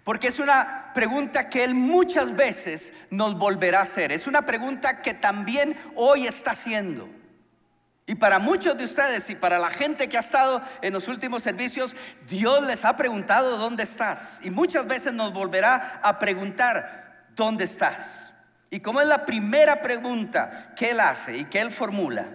porque 0.05 0.29
es 0.29 0.39
una 0.39 0.93
pregunta 0.93 1.49
que 1.49 1.65
Él 1.65 1.75
muchas 1.75 2.37
veces 2.37 2.93
nos 3.09 3.39
volverá 3.39 3.81
a 3.81 3.85
hacer. 3.85 4.13
Es 4.13 4.27
una 4.27 4.43
pregunta 4.43 5.01
que 5.01 5.15
también 5.15 5.75
hoy 5.95 6.27
está 6.27 6.51
haciendo. 6.51 7.09
Y 8.07 8.17
para 8.17 8.39
muchos 8.39 8.77
de 8.77 8.85
ustedes 8.85 9.31
y 9.31 9.35
para 9.35 9.59
la 9.59 9.71
gente 9.71 10.09
que 10.09 10.19
ha 10.19 10.21
estado 10.21 10.63
en 10.83 10.93
los 10.93 11.09
últimos 11.09 11.43
servicios, 11.43 11.97
Dios 12.29 12.63
les 12.67 12.85
ha 12.85 12.97
preguntado 12.97 13.57
dónde 13.57 13.85
estás. 13.85 14.41
Y 14.43 14.51
muchas 14.51 14.87
veces 14.87 15.15
nos 15.15 15.33
volverá 15.33 16.01
a 16.03 16.19
preguntar 16.19 17.27
dónde 17.35 17.65
estás. 17.65 18.31
Y 18.71 18.81
como 18.81 19.01
es 19.01 19.09
la 19.09 19.25
primera 19.25 19.81
pregunta 19.81 20.75
que 20.77 20.91
Él 20.91 21.01
hace 21.01 21.39
y 21.39 21.45
que 21.47 21.61
Él 21.61 21.71
formula, 21.71 22.27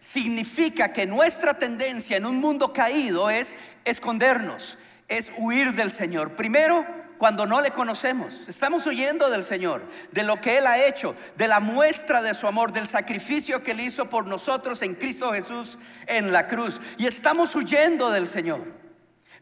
significa 0.00 0.92
que 0.92 1.06
nuestra 1.06 1.54
tendencia 1.54 2.18
en 2.18 2.26
un 2.26 2.36
mundo 2.36 2.72
caído 2.72 3.30
es 3.30 3.56
escondernos, 3.86 4.76
es 5.08 5.32
huir 5.38 5.74
del 5.74 5.92
Señor. 5.92 6.32
Primero, 6.36 6.84
cuando 7.18 7.46
no 7.46 7.60
le 7.60 7.70
conocemos. 7.70 8.34
Estamos 8.48 8.86
huyendo 8.86 9.30
del 9.30 9.44
Señor, 9.44 9.82
de 10.12 10.22
lo 10.22 10.40
que 10.40 10.58
Él 10.58 10.66
ha 10.66 10.84
hecho, 10.84 11.14
de 11.36 11.48
la 11.48 11.60
muestra 11.60 12.22
de 12.22 12.34
su 12.34 12.46
amor, 12.46 12.72
del 12.72 12.88
sacrificio 12.88 13.62
que 13.62 13.72
Él 13.72 13.80
hizo 13.80 14.08
por 14.08 14.26
nosotros 14.26 14.82
en 14.82 14.94
Cristo 14.94 15.32
Jesús 15.32 15.78
en 16.06 16.32
la 16.32 16.48
cruz. 16.48 16.80
Y 16.98 17.06
estamos 17.06 17.54
huyendo 17.54 18.10
del 18.10 18.26
Señor. 18.26 18.64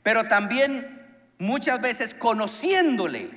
Pero 0.02 0.28
también 0.28 1.06
muchas 1.38 1.80
veces 1.80 2.14
conociéndole, 2.14 3.30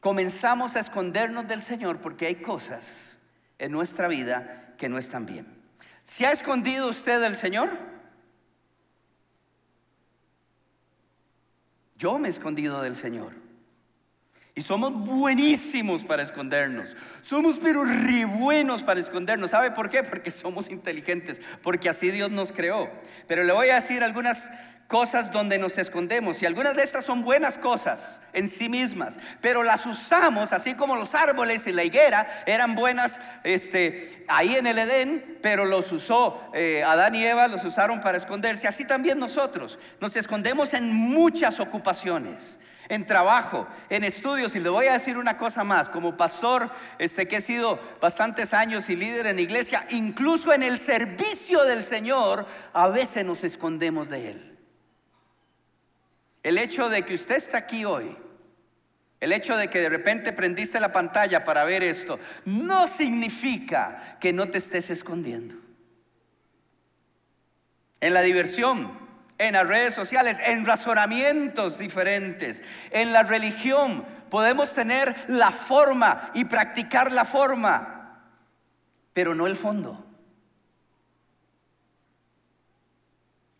comenzamos 0.00 0.76
a 0.76 0.80
escondernos 0.80 1.46
del 1.48 1.62
Señor 1.62 1.98
porque 1.98 2.26
hay 2.26 2.36
cosas 2.36 3.18
en 3.58 3.72
nuestra 3.72 4.08
vida 4.08 4.74
que 4.78 4.88
no 4.88 4.98
están 4.98 5.26
bien. 5.26 5.46
¿Se 6.04 6.26
ha 6.26 6.32
escondido 6.32 6.88
usted 6.88 7.20
del 7.20 7.36
Señor? 7.36 7.93
Yo 12.04 12.18
me 12.18 12.28
he 12.28 12.30
escondido 12.30 12.82
del 12.82 12.96
Señor. 12.96 13.32
Y 14.54 14.60
somos 14.60 14.92
buenísimos 14.92 16.04
para 16.04 16.22
escondernos. 16.22 16.94
Somos 17.22 17.58
pero 17.62 17.82
re 17.82 18.26
buenos 18.26 18.82
para 18.82 19.00
escondernos. 19.00 19.52
¿Sabe 19.52 19.70
por 19.70 19.88
qué? 19.88 20.02
Porque 20.02 20.30
somos 20.30 20.68
inteligentes, 20.68 21.40
porque 21.62 21.88
así 21.88 22.10
Dios 22.10 22.30
nos 22.30 22.52
creó. 22.52 22.90
Pero 23.26 23.42
le 23.44 23.54
voy 23.54 23.70
a 23.70 23.76
decir 23.76 24.02
algunas 24.02 24.50
cosas 24.88 25.32
donde 25.32 25.58
nos 25.58 25.76
escondemos. 25.78 26.42
Y 26.42 26.46
algunas 26.46 26.76
de 26.76 26.82
estas 26.82 27.04
son 27.04 27.22
buenas 27.22 27.58
cosas 27.58 28.20
en 28.32 28.48
sí 28.48 28.68
mismas, 28.68 29.14
pero 29.40 29.62
las 29.62 29.86
usamos 29.86 30.52
así 30.52 30.74
como 30.74 30.96
los 30.96 31.14
árboles 31.14 31.66
y 31.66 31.72
la 31.72 31.84
higuera 31.84 32.44
eran 32.46 32.74
buenas 32.74 33.18
este, 33.44 34.24
ahí 34.28 34.56
en 34.56 34.66
el 34.66 34.78
Edén, 34.78 35.38
pero 35.42 35.64
los 35.64 35.90
usó 35.92 36.50
eh, 36.52 36.82
Adán 36.84 37.14
y 37.14 37.24
Eva, 37.24 37.48
los 37.48 37.64
usaron 37.64 38.00
para 38.00 38.18
esconderse. 38.18 38.66
Así 38.66 38.84
también 38.84 39.18
nosotros 39.18 39.78
nos 40.00 40.16
escondemos 40.16 40.74
en 40.74 40.92
muchas 40.92 41.60
ocupaciones 41.60 42.58
en 42.88 43.06
trabajo, 43.06 43.66
en 43.88 44.04
estudios. 44.04 44.54
Y 44.54 44.60
le 44.60 44.68
voy 44.68 44.86
a 44.86 44.94
decir 44.94 45.16
una 45.16 45.36
cosa 45.36 45.64
más, 45.64 45.88
como 45.88 46.16
pastor, 46.16 46.70
este 46.98 47.26
que 47.26 47.36
he 47.36 47.42
sido 47.42 47.80
bastantes 48.00 48.52
años 48.52 48.88
y 48.90 48.96
líder 48.96 49.26
en 49.26 49.38
iglesia, 49.38 49.86
incluso 49.90 50.52
en 50.52 50.62
el 50.62 50.78
servicio 50.78 51.64
del 51.64 51.84
Señor, 51.84 52.46
a 52.72 52.88
veces 52.88 53.24
nos 53.24 53.44
escondemos 53.44 54.08
de 54.08 54.30
Él. 54.30 54.53
El 56.44 56.58
hecho 56.58 56.90
de 56.90 57.04
que 57.04 57.14
usted 57.14 57.36
está 57.36 57.56
aquí 57.58 57.86
hoy, 57.86 58.16
el 59.18 59.32
hecho 59.32 59.56
de 59.56 59.68
que 59.68 59.80
de 59.80 59.88
repente 59.88 60.30
prendiste 60.34 60.78
la 60.78 60.92
pantalla 60.92 61.42
para 61.42 61.64
ver 61.64 61.82
esto, 61.82 62.20
no 62.44 62.86
significa 62.86 64.18
que 64.20 64.34
no 64.34 64.50
te 64.50 64.58
estés 64.58 64.90
escondiendo. 64.90 65.54
En 68.02 68.12
la 68.12 68.20
diversión, 68.20 68.92
en 69.38 69.54
las 69.54 69.66
redes 69.66 69.94
sociales, 69.94 70.36
en 70.44 70.66
razonamientos 70.66 71.78
diferentes, 71.78 72.62
en 72.90 73.14
la 73.14 73.22
religión, 73.22 74.04
podemos 74.28 74.74
tener 74.74 75.16
la 75.28 75.50
forma 75.50 76.30
y 76.34 76.44
practicar 76.44 77.10
la 77.10 77.24
forma, 77.24 78.20
pero 79.14 79.34
no 79.34 79.46
el 79.46 79.56
fondo. 79.56 80.04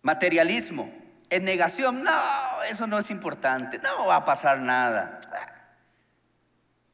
Materialismo, 0.03 0.93
en 1.35 1.43
negación, 1.43 2.05
no, 2.05 2.63
eso 2.71 2.87
no 2.87 2.97
es 2.97 3.11
importante, 3.11 3.79
no 3.79 4.07
va 4.07 4.17
a 4.17 4.25
pasar 4.25 4.61
nada. 4.61 5.21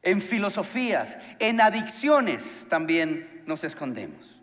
En 0.03 0.23
filosofías, 0.23 1.19
en 1.39 1.61
adicciones 1.61 2.43
también 2.71 3.43
nos 3.45 3.65
escondemos. 3.65 4.41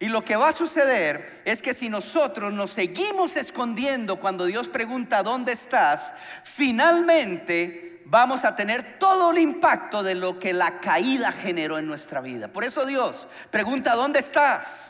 Y 0.00 0.08
lo 0.08 0.24
que 0.24 0.34
va 0.34 0.48
a 0.48 0.52
suceder 0.52 1.42
es 1.44 1.62
que 1.62 1.74
si 1.74 1.88
nosotros 1.88 2.52
nos 2.52 2.72
seguimos 2.72 3.36
escondiendo 3.36 4.16
cuando 4.16 4.46
Dios 4.46 4.68
pregunta 4.68 5.22
dónde 5.22 5.52
estás, 5.52 6.12
finalmente 6.42 8.02
vamos 8.06 8.44
a 8.44 8.56
tener 8.56 8.98
todo 8.98 9.30
el 9.30 9.38
impacto 9.38 10.02
de 10.02 10.16
lo 10.16 10.40
que 10.40 10.52
la 10.52 10.80
caída 10.80 11.30
generó 11.30 11.78
en 11.78 11.86
nuestra 11.86 12.20
vida. 12.20 12.48
Por 12.48 12.64
eso 12.64 12.84
Dios 12.84 13.28
pregunta 13.52 13.94
dónde 13.94 14.18
estás. 14.18 14.89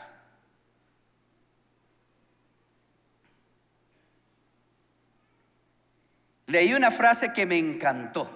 Leí 6.51 6.73
una 6.73 6.91
frase 6.91 7.31
que 7.31 7.45
me 7.45 7.57
encantó, 7.57 8.29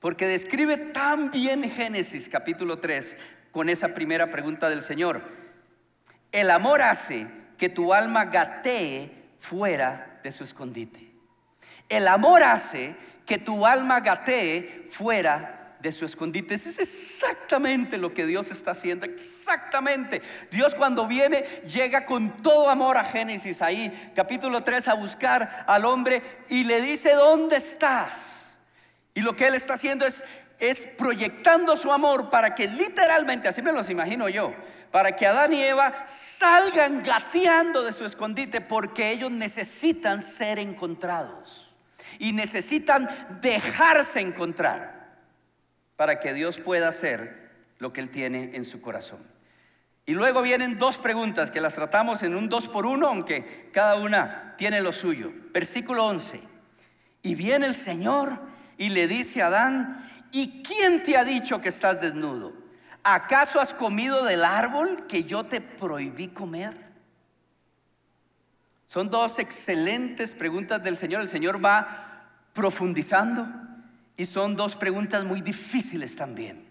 porque 0.00 0.26
describe 0.26 0.76
tan 0.78 1.30
bien 1.30 1.70
Génesis 1.70 2.28
capítulo 2.28 2.80
3 2.80 3.16
con 3.52 3.68
esa 3.68 3.94
primera 3.94 4.32
pregunta 4.32 4.68
del 4.68 4.82
Señor. 4.82 5.22
El 6.32 6.50
amor 6.50 6.82
hace 6.82 7.28
que 7.56 7.68
tu 7.68 7.94
alma 7.94 8.24
gatee 8.24 9.12
fuera 9.38 10.18
de 10.24 10.32
su 10.32 10.42
escondite. 10.42 11.12
El 11.88 12.08
amor 12.08 12.42
hace 12.42 12.96
que 13.24 13.38
tu 13.38 13.64
alma 13.64 14.00
gatee 14.00 14.88
fuera 14.90 15.55
de 15.86 15.92
su 15.92 16.04
escondite. 16.04 16.54
Eso 16.54 16.68
es 16.68 16.78
exactamente 16.78 17.96
lo 17.96 18.12
que 18.12 18.26
Dios 18.26 18.50
está 18.50 18.72
haciendo, 18.72 19.06
exactamente. 19.06 20.20
Dios 20.50 20.74
cuando 20.74 21.06
viene 21.06 21.62
llega 21.66 22.04
con 22.04 22.42
todo 22.42 22.68
amor 22.68 22.96
a 22.96 23.04
Génesis 23.04 23.62
ahí, 23.62 24.12
capítulo 24.14 24.62
3, 24.62 24.88
a 24.88 24.94
buscar 24.94 25.64
al 25.66 25.84
hombre 25.84 26.22
y 26.48 26.64
le 26.64 26.80
dice, 26.80 27.14
¿dónde 27.14 27.56
estás? 27.56 28.10
Y 29.14 29.20
lo 29.20 29.36
que 29.36 29.46
él 29.46 29.54
está 29.54 29.74
haciendo 29.74 30.06
es, 30.06 30.22
es 30.58 30.86
proyectando 30.88 31.76
su 31.76 31.92
amor 31.92 32.30
para 32.30 32.54
que 32.54 32.66
literalmente, 32.66 33.48
así 33.48 33.62
me 33.62 33.72
los 33.72 33.88
imagino 33.88 34.28
yo, 34.28 34.54
para 34.90 35.14
que 35.14 35.26
Adán 35.26 35.52
y 35.52 35.62
Eva 35.62 36.04
salgan 36.06 37.02
gateando 37.02 37.84
de 37.84 37.92
su 37.92 38.04
escondite 38.04 38.60
porque 38.60 39.10
ellos 39.12 39.30
necesitan 39.30 40.20
ser 40.20 40.58
encontrados 40.58 41.70
y 42.18 42.32
necesitan 42.32 43.08
dejarse 43.40 44.20
encontrar 44.20 44.95
para 45.96 46.20
que 46.20 46.34
Dios 46.34 46.58
pueda 46.58 46.88
hacer 46.88 47.50
lo 47.78 47.92
que 47.92 48.00
Él 48.00 48.10
tiene 48.10 48.54
en 48.54 48.64
su 48.64 48.80
corazón. 48.80 49.20
Y 50.04 50.12
luego 50.12 50.42
vienen 50.42 50.78
dos 50.78 50.98
preguntas 50.98 51.50
que 51.50 51.60
las 51.60 51.74
tratamos 51.74 52.22
en 52.22 52.36
un 52.36 52.48
dos 52.48 52.68
por 52.68 52.86
uno, 52.86 53.08
aunque 53.08 53.70
cada 53.72 53.96
una 53.96 54.54
tiene 54.56 54.80
lo 54.80 54.92
suyo. 54.92 55.32
Versículo 55.52 56.06
11. 56.06 56.40
Y 57.22 57.34
viene 57.34 57.66
el 57.66 57.74
Señor 57.74 58.38
y 58.78 58.90
le 58.90 59.08
dice 59.08 59.42
a 59.42 59.48
Adán, 59.48 60.08
¿y 60.30 60.62
quién 60.62 61.02
te 61.02 61.16
ha 61.16 61.24
dicho 61.24 61.60
que 61.60 61.70
estás 61.70 62.00
desnudo? 62.00 62.52
¿Acaso 63.02 63.60
has 63.60 63.74
comido 63.74 64.24
del 64.24 64.44
árbol 64.44 65.06
que 65.08 65.24
yo 65.24 65.44
te 65.44 65.60
prohibí 65.60 66.28
comer? 66.28 66.86
Son 68.86 69.10
dos 69.10 69.40
excelentes 69.40 70.30
preguntas 70.32 70.82
del 70.82 70.96
Señor. 70.96 71.22
El 71.22 71.28
Señor 71.28 71.64
va 71.64 72.28
profundizando 72.52 73.46
y 74.16 74.26
son 74.26 74.56
dos 74.56 74.76
preguntas 74.76 75.24
muy 75.24 75.40
difíciles 75.40 76.16
también. 76.16 76.66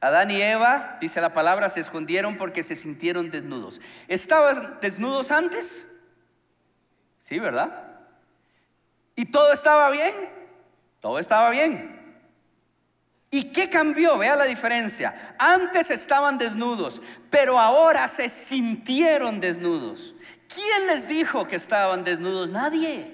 Adán 0.00 0.30
y 0.30 0.40
Eva, 0.40 0.98
dice 1.00 1.20
la 1.20 1.32
palabra, 1.32 1.70
se 1.70 1.80
escondieron 1.80 2.36
porque 2.36 2.62
se 2.62 2.76
sintieron 2.76 3.30
desnudos. 3.30 3.80
¿Estaban 4.06 4.78
desnudos 4.82 5.30
antes? 5.30 5.86
Sí, 7.24 7.38
¿verdad? 7.38 7.84
¿Y 9.16 9.26
todo 9.26 9.52
estaba 9.52 9.90
bien? 9.90 10.14
Todo 11.00 11.18
estaba 11.18 11.50
bien. 11.50 12.02
¿Y 13.30 13.44
qué 13.44 13.68
cambió? 13.68 14.18
Vea 14.18 14.36
la 14.36 14.44
diferencia. 14.44 15.34
Antes 15.38 15.90
estaban 15.90 16.38
desnudos, 16.38 17.00
pero 17.30 17.58
ahora 17.58 18.06
se 18.08 18.28
sintieron 18.28 19.40
desnudos. 19.40 20.14
¿Quién 20.54 20.86
les 20.86 21.08
dijo 21.08 21.48
que 21.48 21.56
estaban 21.56 22.04
desnudos? 22.04 22.48
Nadie. 22.50 23.12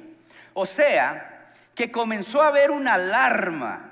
O 0.52 0.66
sea, 0.66 1.29
que 1.74 1.90
comenzó 1.90 2.42
a 2.42 2.48
haber 2.48 2.70
una 2.70 2.94
alarma 2.94 3.90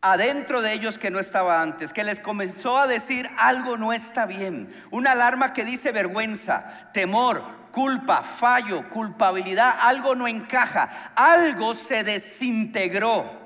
adentro 0.00 0.62
de 0.62 0.72
ellos 0.72 0.98
que 0.98 1.10
no 1.10 1.18
estaba 1.18 1.60
antes, 1.60 1.92
que 1.92 2.04
les 2.04 2.20
comenzó 2.20 2.78
a 2.78 2.86
decir 2.86 3.28
algo 3.36 3.76
no 3.76 3.92
está 3.92 4.26
bien. 4.26 4.74
Una 4.90 5.12
alarma 5.12 5.52
que 5.52 5.64
dice 5.64 5.92
vergüenza, 5.92 6.90
temor, 6.92 7.42
culpa, 7.72 8.22
fallo, 8.22 8.88
culpabilidad, 8.88 9.76
algo 9.80 10.14
no 10.14 10.28
encaja, 10.28 11.12
algo 11.14 11.74
se 11.74 12.04
desintegró, 12.04 13.38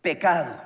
pecado. 0.00 0.62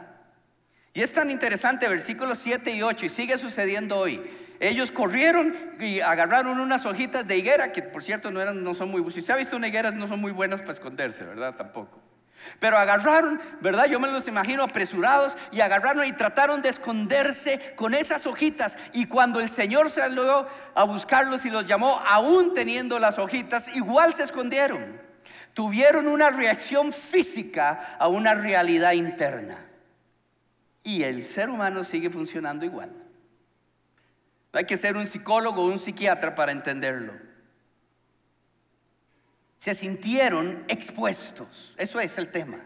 Y 0.93 1.03
es 1.03 1.13
tan 1.13 1.31
interesante, 1.31 1.89
versículos 1.89 2.41
7 2.43 2.71
y 2.73 2.83
8, 2.83 3.07
y 3.07 3.09
sigue 3.09 3.39
sucediendo 3.39 3.97
hoy. 3.97 4.48
Ellos 4.61 4.91
corrieron 4.91 5.55
y 5.79 6.01
agarraron 6.01 6.59
unas 6.59 6.85
hojitas 6.85 7.27
de 7.27 7.37
higuera, 7.37 7.73
que 7.73 7.83
por 7.83 8.03
cierto 8.03 8.31
no, 8.31 8.41
eran, 8.41 8.65
no 8.65 8.75
son 8.75 8.91
muy, 8.91 9.09
si 9.13 9.23
se 9.23 9.33
ha 9.33 9.37
visto 9.37 9.57
una 9.57 9.69
higuera 9.69 9.91
no 9.93 10.09
son 10.09 10.21
muy 10.21 10.33
buenas 10.33 10.61
para 10.61 10.73
esconderse, 10.73 11.25
¿verdad? 11.25 11.55
Tampoco. 11.55 12.01
Pero 12.61 12.79
agarraron, 12.79 13.41
¿verdad? 13.61 13.87
Yo 13.87 14.01
me 14.01 14.11
los 14.11 14.27
imagino 14.27 14.63
apresurados 14.63 15.37
y 15.53 15.61
agarraron 15.61 16.07
y 16.07 16.13
trataron 16.13 16.63
de 16.63 16.71
esconderse 16.71 17.75
con 17.77 17.95
esas 17.95 18.27
hojitas. 18.27 18.77
Y 18.93 19.07
cuando 19.07 19.41
el 19.41 19.49
Señor 19.49 19.91
salió 19.91 20.47
a 20.75 20.85
buscarlos 20.85 21.45
y 21.45 21.51
los 21.51 21.67
llamó, 21.67 22.01
aún 22.07 22.55
teniendo 22.55 22.99
las 22.99 23.19
hojitas, 23.19 23.75
igual 23.77 24.15
se 24.15 24.25
escondieron. 24.25 25.01
Tuvieron 25.55 26.07
una 26.07 26.31
reacción 26.31 26.93
física 26.93 27.97
a 27.99 28.09
una 28.09 28.35
realidad 28.35 28.93
interna. 28.93 29.59
Y 30.83 31.03
el 31.03 31.27
ser 31.27 31.51
humano 31.51 31.85
sigue 31.85 32.11
funcionando 32.11 32.65
igual. 32.65 32.91
No 34.53 34.59
hay 34.59 34.65
que 34.65 34.77
ser 34.77 34.97
un 34.97 35.07
psicólogo 35.07 35.63
o 35.63 35.67
un 35.67 35.79
psiquiatra 35.79 36.35
para 36.35 36.53
entenderlo 36.53 37.29
se 39.59 39.75
sintieron 39.75 40.65
expuestos. 40.69 41.75
Eso 41.77 42.01
es 42.01 42.17
el 42.19 42.31
tema. 42.31 42.59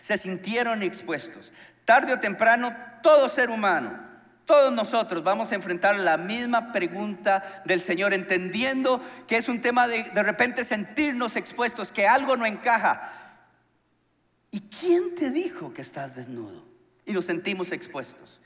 Se 0.00 0.18
sintieron 0.18 0.82
expuestos. 0.82 1.52
Tarde 1.84 2.14
o 2.14 2.18
temprano, 2.18 2.74
todo 3.02 3.28
ser 3.28 3.50
humano, 3.50 4.06
todos 4.44 4.72
nosotros 4.72 5.22
vamos 5.22 5.52
a 5.52 5.54
enfrentar 5.54 5.96
la 5.96 6.16
misma 6.16 6.72
pregunta 6.72 7.62
del 7.64 7.80
Señor, 7.80 8.14
entendiendo 8.14 9.02
que 9.26 9.36
es 9.36 9.48
un 9.48 9.60
tema 9.60 9.86
de 9.86 10.04
de 10.04 10.22
repente 10.22 10.64
sentirnos 10.64 11.36
expuestos, 11.36 11.92
que 11.92 12.06
algo 12.06 12.36
no 12.36 12.46
encaja. 12.46 13.12
¿Y 14.50 14.60
quién 14.60 15.14
te 15.14 15.30
dijo 15.30 15.74
que 15.74 15.82
estás 15.82 16.14
desnudo? 16.14 16.66
Y 17.04 17.12
nos 17.12 17.26
sentimos 17.26 17.72
expuestos. 17.72 18.40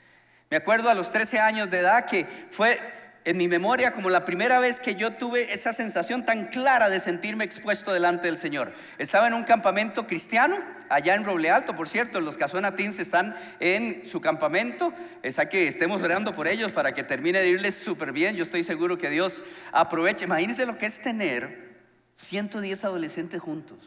Me 0.53 0.57
acuerdo 0.57 0.91
a 0.91 0.93
los 0.93 1.09
13 1.09 1.39
años 1.39 1.71
de 1.71 1.79
edad 1.79 2.05
que 2.05 2.27
fue 2.51 2.79
en 3.25 3.37
mi 3.37 3.47
memoria 3.47 3.91
como 3.91 4.11
la 4.11 4.23
primera 4.23 4.59
vez 4.59 4.79
que 4.79 4.93
yo 4.93 5.13
tuve 5.13 5.51
esa 5.51 5.73
sensación 5.73 6.25
tan 6.25 6.45
clara 6.49 6.89
de 6.89 6.99
sentirme 6.99 7.43
expuesto 7.43 7.91
delante 7.91 8.27
del 8.27 8.37
Señor. 8.37 8.71
Estaba 8.99 9.25
en 9.25 9.33
un 9.33 9.45
campamento 9.45 10.05
cristiano, 10.05 10.59
allá 10.89 11.15
en 11.15 11.25
Roble 11.25 11.49
Alto, 11.49 11.75
por 11.75 11.89
cierto, 11.89 12.21
los 12.21 12.37
Teens 12.37 12.99
están 12.99 13.35
en 13.59 14.05
su 14.05 14.21
campamento, 14.21 14.93
es 15.23 15.39
a 15.39 15.49
que 15.49 15.67
estemos 15.67 16.03
orando 16.03 16.35
por 16.35 16.47
ellos 16.47 16.71
para 16.71 16.93
que 16.93 17.03
termine 17.03 17.39
de 17.39 17.49
irles 17.49 17.73
súper 17.73 18.11
bien, 18.11 18.35
yo 18.35 18.43
estoy 18.43 18.63
seguro 18.63 18.99
que 18.99 19.09
Dios 19.09 19.43
aproveche. 19.71 20.25
Imagínense 20.25 20.67
lo 20.67 20.77
que 20.77 20.85
es 20.85 21.01
tener 21.01 21.73
110 22.17 22.83
adolescentes 22.83 23.41
juntos. 23.41 23.79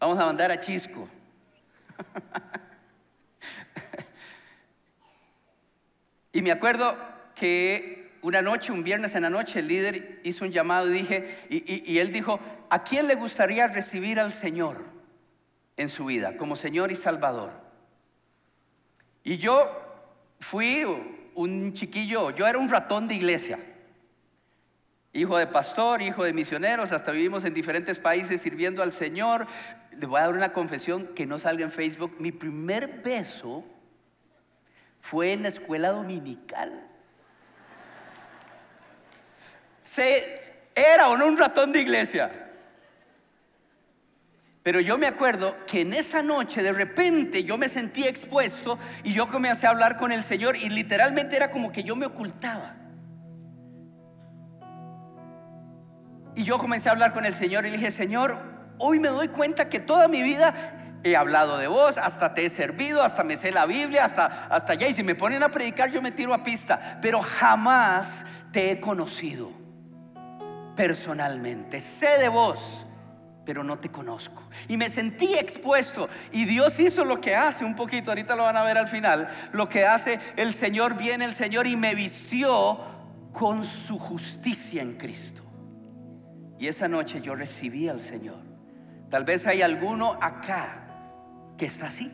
Vamos 0.00 0.18
a 0.18 0.24
mandar 0.24 0.50
a 0.52 0.58
Chisco. 0.58 1.06
Y 6.32 6.42
me 6.42 6.52
acuerdo 6.52 6.96
que 7.34 8.18
una 8.22 8.42
noche, 8.42 8.72
un 8.72 8.84
viernes 8.84 9.14
en 9.14 9.22
la 9.22 9.30
noche, 9.30 9.60
el 9.60 9.68
líder 9.68 10.20
hizo 10.24 10.44
un 10.44 10.50
llamado 10.50 10.88
y, 10.88 10.98
dije, 10.98 11.38
y, 11.48 11.98
él 11.98 12.12
dijo, 12.12 12.40
¿a 12.68 12.82
quién 12.82 13.06
le 13.06 13.14
gustaría 13.14 13.66
recibir 13.68 14.18
al 14.20 14.32
Señor 14.32 14.84
en 15.76 15.88
su 15.88 16.06
vida 16.06 16.36
como 16.36 16.56
Señor 16.56 16.90
y 16.90 16.96
Salvador? 16.96 17.52
Y 19.22 19.38
yo 19.38 19.70
fui 20.40 20.84
un 21.34 21.72
chiquillo, 21.72 22.30
yo 22.30 22.46
era 22.46 22.58
un 22.58 22.68
ratón 22.68 23.08
de 23.08 23.14
iglesia, 23.14 23.58
hijo 25.12 25.38
de 25.38 25.46
pastor, 25.46 26.02
hijo 26.02 26.24
de 26.24 26.32
misioneros, 26.32 26.92
hasta 26.92 27.12
vivimos 27.12 27.44
en 27.44 27.54
diferentes 27.54 27.98
países 27.98 28.40
sirviendo 28.40 28.82
al 28.82 28.92
Señor. 28.92 29.46
Le 29.96 30.06
voy 30.06 30.18
a 30.18 30.24
dar 30.24 30.34
una 30.34 30.52
confesión 30.52 31.08
que 31.14 31.26
no 31.26 31.38
salga 31.38 31.64
en 31.64 31.72
Facebook. 31.72 32.16
Mi 32.18 32.32
primer 32.32 33.02
beso 33.02 33.64
fue 35.00 35.32
en 35.32 35.42
la 35.42 35.48
escuela 35.48 35.90
dominical. 35.90 36.86
Se, 39.82 40.42
era 40.74 41.08
o 41.08 41.16
no 41.16 41.26
un 41.26 41.36
ratón 41.36 41.72
de 41.72 41.80
iglesia. 41.80 42.48
Pero 44.62 44.80
yo 44.80 44.98
me 44.98 45.06
acuerdo 45.06 45.56
que 45.66 45.80
en 45.80 45.94
esa 45.94 46.22
noche 46.22 46.62
de 46.62 46.72
repente 46.72 47.42
yo 47.42 47.56
me 47.56 47.68
sentí 47.68 48.04
expuesto 48.06 48.78
y 49.02 49.14
yo 49.14 49.26
comencé 49.28 49.66
a 49.66 49.70
hablar 49.70 49.96
con 49.96 50.12
el 50.12 50.22
Señor 50.22 50.56
y 50.56 50.68
literalmente 50.68 51.36
era 51.36 51.50
como 51.50 51.72
que 51.72 51.82
yo 51.82 51.96
me 51.96 52.04
ocultaba. 52.06 52.74
Y 56.34 56.44
yo 56.44 56.58
comencé 56.58 56.88
a 56.88 56.92
hablar 56.92 57.14
con 57.14 57.24
el 57.24 57.34
Señor 57.34 57.66
y 57.66 57.70
le 57.70 57.78
dije, 57.78 57.90
Señor, 57.90 58.36
hoy 58.78 59.00
me 59.00 59.08
doy 59.08 59.28
cuenta 59.28 59.68
que 59.68 59.80
toda 59.80 60.06
mi 60.06 60.22
vida 60.22 60.77
he 61.04 61.16
hablado 61.16 61.58
de 61.58 61.68
vos, 61.68 61.96
hasta 61.96 62.34
te 62.34 62.46
he 62.46 62.50
servido, 62.50 63.02
hasta 63.02 63.24
me 63.24 63.36
sé 63.36 63.52
la 63.52 63.66
Biblia, 63.66 64.04
hasta, 64.04 64.46
hasta 64.48 64.72
allá. 64.72 64.88
Y 64.88 64.94
si 64.94 65.02
me 65.02 65.14
ponen 65.14 65.42
a 65.42 65.50
predicar, 65.50 65.90
yo 65.90 66.02
me 66.02 66.12
tiro 66.12 66.34
a 66.34 66.42
pista. 66.42 66.98
Pero 67.00 67.22
jamás 67.22 68.06
te 68.52 68.70
he 68.70 68.80
conocido 68.80 69.50
personalmente. 70.76 71.80
Sé 71.80 72.18
de 72.18 72.28
vos, 72.28 72.84
pero 73.44 73.62
no 73.62 73.78
te 73.78 73.90
conozco. 73.90 74.42
Y 74.66 74.76
me 74.76 74.90
sentí 74.90 75.34
expuesto. 75.34 76.08
Y 76.32 76.44
Dios 76.44 76.78
hizo 76.80 77.04
lo 77.04 77.20
que 77.20 77.34
hace 77.34 77.64
un 77.64 77.76
poquito, 77.76 78.10
ahorita 78.10 78.34
lo 78.34 78.44
van 78.44 78.56
a 78.56 78.62
ver 78.62 78.78
al 78.78 78.88
final. 78.88 79.28
Lo 79.52 79.68
que 79.68 79.86
hace 79.86 80.18
el 80.36 80.54
Señor, 80.54 80.96
viene 80.96 81.24
el 81.24 81.34
Señor 81.34 81.66
y 81.66 81.76
me 81.76 81.94
vistió 81.94 82.80
con 83.32 83.62
su 83.62 83.98
justicia 83.98 84.82
en 84.82 84.94
Cristo. 84.94 85.42
Y 86.58 86.66
esa 86.66 86.88
noche 86.88 87.20
yo 87.20 87.36
recibí 87.36 87.88
al 87.88 88.00
Señor. 88.00 88.42
Tal 89.10 89.24
vez 89.24 89.46
hay 89.46 89.62
alguno 89.62 90.18
acá 90.20 90.87
que 91.58 91.66
está 91.66 91.88
así 91.88 92.10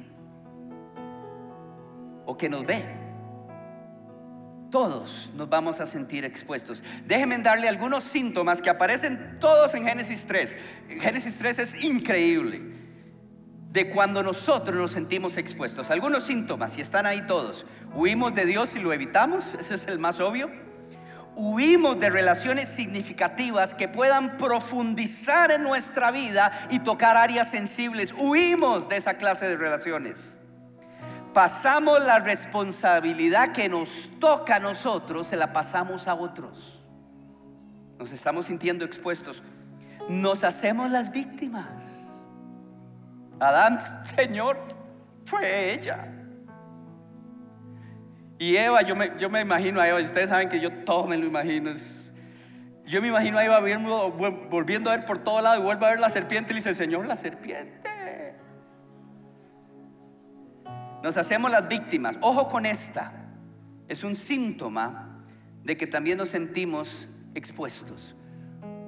o 2.27 2.37
que 2.37 2.49
nos 2.49 2.67
ve. 2.67 2.83
Todos 4.71 5.31
nos 5.37 5.49
vamos 5.49 5.79
a 5.79 5.87
sentir 5.87 6.25
expuestos. 6.25 6.83
Déjenme 7.07 7.39
darle 7.39 7.69
algunos 7.69 8.03
síntomas 8.03 8.61
que 8.61 8.71
aparecen 8.71 9.37
todos 9.39 9.73
en 9.75 9.85
Génesis 9.85 10.27
3. 10.27 10.57
Génesis 11.01 11.39
3 11.39 11.59
es 11.61 11.85
increíble 11.85 12.75
de 13.71 13.91
cuando 13.91 14.23
nosotros 14.23 14.75
nos 14.77 14.91
sentimos 14.91 15.37
expuestos. 15.37 15.91
Algunos 15.91 16.25
síntomas, 16.25 16.77
y 16.77 16.81
están 16.81 17.07
ahí 17.07 17.25
todos. 17.27 17.67
Huimos 17.95 18.35
de 18.35 18.47
Dios 18.47 18.75
y 18.75 18.81
lo 18.81 18.93
evitamos, 18.93 19.55
ese 19.61 19.75
es 19.75 19.87
el 19.87 20.01
más 20.01 20.19
obvio 20.19 20.64
huimos 21.37 21.99
de 22.01 22.11
relaciones 22.11 22.69
significativas 22.71 23.75
que 23.75 23.89
puedan 23.89 24.37
profundizar 24.37 25.51
en 25.51 25.63
nuestra 25.63 26.11
vida 26.11 26.53
y 26.71 26.81
tocar 26.81 27.17
áreas 27.17 27.51
sensibles. 27.51 28.15
Huimos 28.19 28.89
de 28.89 28.97
esa 28.97 29.15
clase 29.15 29.47
de 29.47 29.57
relaciones. 29.57 30.37
Pasamos 31.33 32.05
la 32.05 32.21
responsabilidad 32.21 33.53
que 33.53 33.69
nos 33.69 34.11
toca 34.21 34.57
a 34.57 34.61
nosotros, 34.61 35.27
se 35.27 35.37
la 35.37 35.53
pasamos 35.53 36.07
a 36.07 36.15
otros. 36.15 36.81
Nos 37.99 38.13
estamos 38.13 38.47
sintiendo 38.47 38.85
expuestos. 38.85 39.43
Nos 40.09 40.45
hacemos 40.45 40.91
las 40.91 41.11
víctimas. 41.11 41.83
Adán, 43.41 43.81
Señor, 44.17 44.59
fue 45.25 45.73
ella. 45.73 46.14
Y 48.39 48.57
Eva, 48.57 48.83
yo 48.83 48.97
me, 48.97 49.13
yo 49.19 49.31
me 49.31 49.41
imagino 49.41 49.81
a 49.81 49.89
Eva, 49.89 50.03
ustedes 50.03 50.31
saben 50.31 50.49
que 50.49 50.61
yo 50.61 50.73
todo 50.85 51.07
me 51.07 51.17
lo 51.17 51.27
imagino. 51.27 51.73
yo 52.87 53.01
me 53.01 53.09
imagino 53.09 53.39
a 53.39 53.45
Eva 53.45 53.61
volviendo 53.61 54.91
a 54.91 54.97
ver 54.97 55.07
por 55.07 55.19
todo 55.19 55.41
lado 55.41 55.61
y 55.61 55.63
vuelve 55.63 55.87
a 55.87 55.91
ver 55.91 56.01
la 56.01 56.11
serpiente 56.11 56.53
y 56.53 56.57
dice, 56.57 56.75
Señor, 56.75 57.07
la 57.07 57.17
serpiente. 57.17 57.89
Nos 61.03 61.17
hacemos 61.19 61.51
las 61.51 61.69
víctimas. 61.69 62.17
Ojo 62.23 62.49
con 62.49 62.65
esta. 62.65 63.13
Es 63.89 64.03
un 64.05 64.17
síntoma 64.17 65.23
de 65.63 65.77
que 65.77 65.87
también 65.87 66.17
nos 66.17 66.31
sentimos 66.31 67.09
expuestos. 67.35 68.17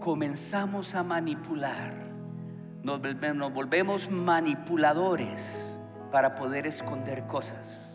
Comenzamos 0.01 0.95
a 0.95 1.03
manipular. 1.03 1.93
nos 2.83 3.53
volvemos 3.53 4.11
manipuladores 4.11 5.79
para 6.11 6.35
poder 6.35 6.67
esconder 6.67 7.27
cosas. 7.27 7.86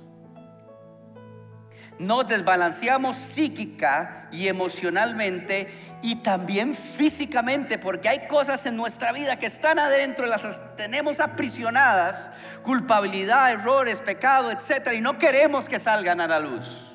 Nos 1.99 2.27
desbalanceamos 2.27 3.15
psíquica 3.15 4.27
y 4.31 4.47
emocionalmente 4.47 5.67
y 6.01 6.15
también 6.17 6.73
físicamente, 6.73 7.77
porque 7.77 8.09
hay 8.09 8.27
cosas 8.27 8.65
en 8.65 8.75
nuestra 8.75 9.11
vida 9.11 9.37
que 9.37 9.45
están 9.45 9.77
adentro, 9.77 10.25
las 10.25 10.41
tenemos 10.75 11.19
aprisionadas, 11.19 12.31
culpabilidad, 12.63 13.51
errores, 13.51 13.99
pecado, 13.99 14.51
etc. 14.51 14.93
Y 14.95 15.01
no 15.01 15.17
queremos 15.19 15.69
que 15.69 15.79
salgan 15.79 16.21
a 16.21 16.27
la 16.27 16.39
luz. 16.39 16.87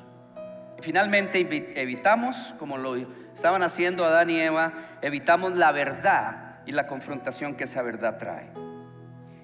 Finalmente 0.81 1.39
evitamos, 1.81 2.55
como 2.59 2.77
lo 2.77 2.95
estaban 3.33 3.63
haciendo 3.63 4.05
Adán 4.05 4.29
y 4.29 4.39
Eva, 4.39 4.73
evitamos 5.01 5.55
la 5.55 5.71
verdad 5.71 6.59
y 6.65 6.71
la 6.71 6.85
confrontación 6.85 7.55
que 7.55 7.63
esa 7.63 7.81
verdad 7.81 8.17
trae. 8.17 8.51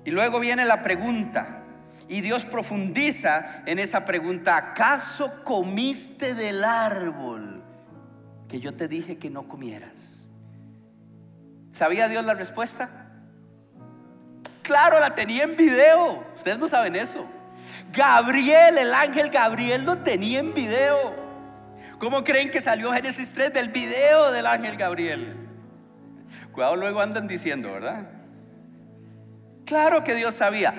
Y 0.06 0.12
luego 0.12 0.40
viene 0.40 0.66
la 0.66 0.82
pregunta, 0.82 1.63
y 2.08 2.22
Dios 2.22 2.46
profundiza 2.46 3.64
en 3.66 3.80
esa 3.80 4.06
pregunta, 4.06 4.58
¿acaso 4.58 5.44
comiste 5.44 6.34
del 6.36 6.64
árbol 6.64 7.64
que 8.48 8.60
yo 8.60 8.74
te 8.74 8.88
dije 8.88 9.18
que 9.18 9.30
no 9.30 9.48
comieras? 9.48 10.24
¿Sabía 11.72 12.08
Dios 12.08 12.26
la 12.26 12.34
respuesta? 12.34 12.90
Claro, 14.62 15.00
la 15.00 15.16
tenía 15.16 15.44
en 15.44 15.56
video. 15.56 16.24
Ustedes 16.36 16.58
no 16.60 16.68
saben 16.68 16.96
eso. 16.96 17.26
Gabriel, 17.92 18.78
el 18.78 18.94
ángel 18.94 19.30
Gabriel 19.30 19.84
lo 19.84 19.98
tenía 20.00 20.40
en 20.40 20.54
video. 20.54 21.16
¿Cómo 22.00 22.24
creen 22.24 22.52
que 22.52 22.62
salió 22.62 22.92
Génesis 22.92 23.34
3 23.34 23.54
del 23.54 23.70
video 23.70 24.32
del 24.32 24.46
ángel 24.46 24.78
Gabriel? 24.78 25.36
Cuidado, 26.52 26.76
luego 26.76 27.02
andan 27.02 27.28
diciendo, 27.28 27.72
¿verdad? 27.72 28.08
Claro 29.66 30.04
que 30.04 30.14
Dios 30.14 30.36
sabía, 30.36 30.74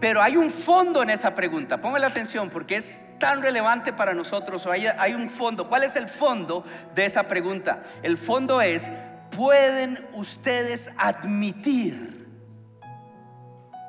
pero 0.00 0.22
hay 0.22 0.36
un 0.36 0.50
fondo 0.50 1.02
en 1.02 1.10
esa 1.10 1.34
pregunta. 1.34 1.80
Póngale 1.80 2.06
atención 2.06 2.50
porque 2.50 2.76
es 2.76 3.02
tan 3.18 3.42
relevante 3.42 3.92
para 3.92 4.14
nosotros. 4.14 4.66
Hay, 4.66 4.86
hay 4.86 5.14
un 5.14 5.28
fondo. 5.28 5.68
¿Cuál 5.68 5.82
es 5.82 5.96
el 5.96 6.08
fondo 6.08 6.64
de 6.94 7.06
esa 7.06 7.24
pregunta? 7.24 7.82
El 8.02 8.16
fondo 8.16 8.60
es, 8.60 8.90
¿pueden 9.36 10.06
ustedes 10.14 10.90
admitir 10.96 12.26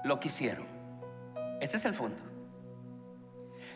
lo 0.03 0.19
que 0.19 0.29
hicieron? 0.29 0.65
Ese 1.61 1.77
es 1.77 1.85
el 1.85 1.93
fondo. 1.93 2.17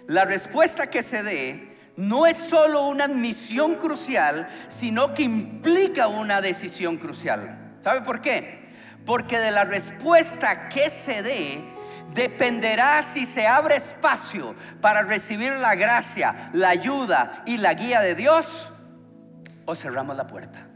La 0.07 0.25
respuesta 0.25 0.89
que 0.89 1.03
se 1.03 1.23
dé 1.23 1.77
no 1.95 2.25
es 2.25 2.37
solo 2.37 2.87
una 2.87 3.05
admisión 3.05 3.75
crucial, 3.75 4.47
sino 4.69 5.13
que 5.13 5.23
implica 5.23 6.07
una 6.07 6.41
decisión 6.41 6.97
crucial. 6.97 7.77
¿Sabe 7.81 8.01
por 8.01 8.21
qué? 8.21 8.63
Porque 9.05 9.37
de 9.37 9.51
la 9.51 9.65
respuesta 9.65 10.69
que 10.69 10.89
se 10.89 11.21
dé 11.21 11.72
dependerá 12.13 13.03
si 13.03 13.25
se 13.25 13.47
abre 13.47 13.77
espacio 13.77 14.55
para 14.81 15.01
recibir 15.01 15.53
la 15.53 15.75
gracia, 15.75 16.49
la 16.53 16.69
ayuda 16.69 17.43
y 17.45 17.57
la 17.57 17.73
guía 17.73 18.01
de 18.01 18.15
Dios 18.15 18.71
o 19.65 19.75
cerramos 19.75 20.15
la 20.15 20.27
puerta. 20.27 20.67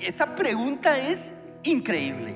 esa 0.00 0.34
pregunta 0.34 0.98
es 0.98 1.34
increíble. 1.62 2.34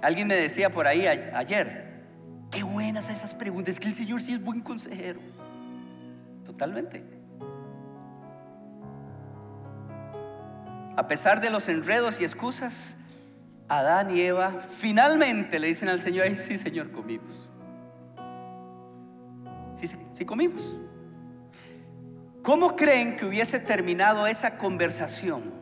Alguien 0.00 0.28
me 0.28 0.36
decía 0.36 0.70
por 0.70 0.86
ahí 0.86 1.06
ayer, 1.06 1.88
Qué 2.50 2.62
buenas 2.62 3.10
esas 3.10 3.34
preguntas. 3.34 3.74
Es 3.74 3.80
que 3.80 3.88
el 3.88 3.94
Señor 3.94 4.22
sí 4.22 4.32
es 4.32 4.42
buen 4.42 4.60
consejero. 4.60 5.20
Totalmente. 6.44 7.04
A 10.96 11.06
pesar 11.06 11.40
de 11.40 11.50
los 11.50 11.68
enredos 11.68 12.20
y 12.20 12.24
excusas, 12.24 12.96
Adán 13.68 14.16
y 14.16 14.22
Eva 14.22 14.62
finalmente 14.78 15.58
le 15.58 15.68
dicen 15.68 15.88
al 15.88 16.00
Señor, 16.00 16.34
sí 16.36 16.56
Señor, 16.56 16.90
comimos. 16.90 17.48
Sí 20.14 20.24
comimos. 20.24 20.74
¿Cómo 22.42 22.74
creen 22.74 23.16
que 23.16 23.26
hubiese 23.26 23.60
terminado 23.60 24.26
esa 24.26 24.56
conversación 24.58 25.52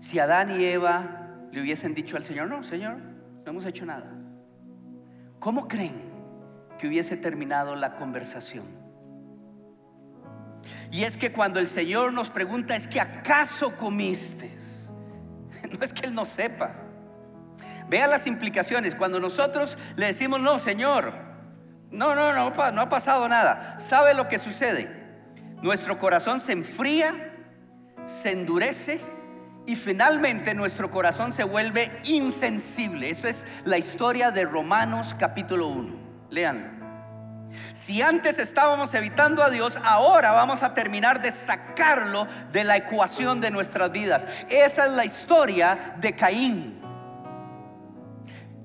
si 0.00 0.18
Adán 0.18 0.60
y 0.60 0.64
Eva 0.64 1.28
le 1.52 1.62
hubiesen 1.62 1.94
dicho 1.94 2.16
al 2.16 2.24
Señor, 2.24 2.48
no, 2.48 2.62
Señor, 2.62 2.96
no 2.98 3.50
hemos 3.50 3.64
hecho 3.64 3.86
nada? 3.86 4.10
¿Cómo 5.38 5.68
creen 5.68 6.02
que 6.78 6.88
hubiese 6.88 7.16
terminado 7.16 7.76
la 7.76 7.94
conversación? 7.96 8.64
Y 10.90 11.04
es 11.04 11.16
que 11.16 11.32
cuando 11.32 11.60
el 11.60 11.68
Señor 11.68 12.12
nos 12.12 12.28
pregunta, 12.28 12.76
es 12.76 12.88
que 12.88 13.00
acaso 13.00 13.76
comiste? 13.76 14.50
No 15.78 15.84
es 15.84 15.92
que 15.92 16.06
Él 16.06 16.14
no 16.14 16.24
sepa. 16.24 16.72
Vea 17.88 18.06
las 18.06 18.26
implicaciones. 18.26 18.94
Cuando 18.94 19.20
nosotros 19.20 19.76
le 19.96 20.06
decimos, 20.06 20.40
no, 20.40 20.58
Señor, 20.58 21.12
no, 21.90 22.14
no, 22.14 22.32
no, 22.32 22.50
no 22.72 22.80
ha 22.80 22.88
pasado 22.88 23.28
nada. 23.28 23.78
¿Sabe 23.80 24.14
lo 24.14 24.28
que 24.28 24.38
sucede? 24.38 24.88
Nuestro 25.62 25.98
corazón 25.98 26.40
se 26.40 26.52
enfría, 26.52 27.34
se 28.22 28.32
endurece 28.32 29.00
y 29.66 29.74
finalmente 29.74 30.54
nuestro 30.54 30.90
corazón 30.90 31.32
se 31.32 31.44
vuelve 31.44 32.00
insensible. 32.04 33.10
Eso 33.10 33.28
es 33.28 33.46
la 33.64 33.78
historia 33.78 34.30
de 34.30 34.44
Romanos 34.44 35.14
capítulo 35.18 35.68
1. 35.68 35.94
Leanlo. 36.30 36.79
Si 37.72 38.02
antes 38.02 38.38
estábamos 38.38 38.92
evitando 38.94 39.42
a 39.42 39.50
Dios, 39.50 39.74
ahora 39.84 40.32
vamos 40.32 40.62
a 40.62 40.74
terminar 40.74 41.22
de 41.22 41.32
sacarlo 41.32 42.26
de 42.52 42.64
la 42.64 42.76
ecuación 42.76 43.40
de 43.40 43.50
nuestras 43.50 43.90
vidas. 43.90 44.26
Esa 44.48 44.86
es 44.86 44.92
la 44.92 45.04
historia 45.04 45.94
de 45.98 46.14
Caín. 46.14 46.80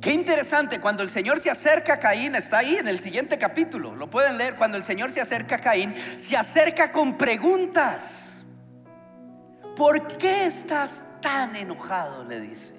Qué 0.01 0.11
interesante, 0.11 0.79
cuando 0.79 1.01
el 1.01 1.09
Señor 1.09 1.39
se 1.39 1.49
acerca 1.49 1.93
a 1.93 1.99
Caín, 1.99 2.35
está 2.35 2.59
ahí 2.59 2.75
en 2.75 2.87
el 2.87 2.99
siguiente 2.99 3.39
capítulo, 3.39 3.95
lo 3.95 4.07
pueden 4.09 4.37
leer, 4.37 4.55
cuando 4.55 4.77
el 4.77 4.83
Señor 4.83 5.11
se 5.11 5.21
acerca 5.21 5.55
a 5.55 5.59
Caín, 5.59 5.95
se 6.19 6.37
acerca 6.37 6.91
con 6.91 7.17
preguntas. 7.17 8.25
¿por 9.75 10.17
qué 10.17 10.47
estás 10.47 11.03
tan 11.21 11.55
enojado? 11.55 12.23
Le 12.23 12.39
dice. 12.41 12.73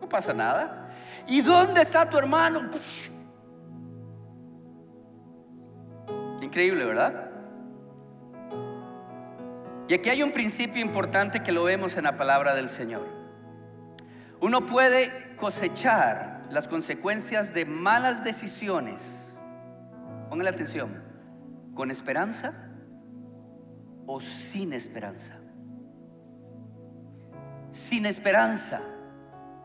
No 0.00 0.08
pasa 0.08 0.32
nada. 0.32 0.90
¿Y 1.26 1.42
dónde 1.42 1.82
está 1.82 2.08
tu 2.08 2.18
hermano? 2.18 2.70
Increíble, 6.52 6.84
¿verdad? 6.84 7.30
Y 9.88 9.94
aquí 9.94 10.10
hay 10.10 10.22
un 10.22 10.32
principio 10.32 10.82
importante 10.82 11.42
que 11.42 11.50
lo 11.50 11.64
vemos 11.64 11.96
en 11.96 12.04
la 12.04 12.18
palabra 12.18 12.54
del 12.54 12.68
Señor. 12.68 13.08
Uno 14.38 14.66
puede 14.66 15.34
cosechar 15.36 16.42
las 16.50 16.68
consecuencias 16.68 17.54
de 17.54 17.64
malas 17.64 18.22
decisiones, 18.22 19.02
póngale 20.28 20.50
atención, 20.50 21.02
con 21.74 21.90
esperanza 21.90 22.52
o 24.04 24.20
sin 24.20 24.74
esperanza 24.74 25.42
sin 27.72 28.06
esperanza. 28.06 28.80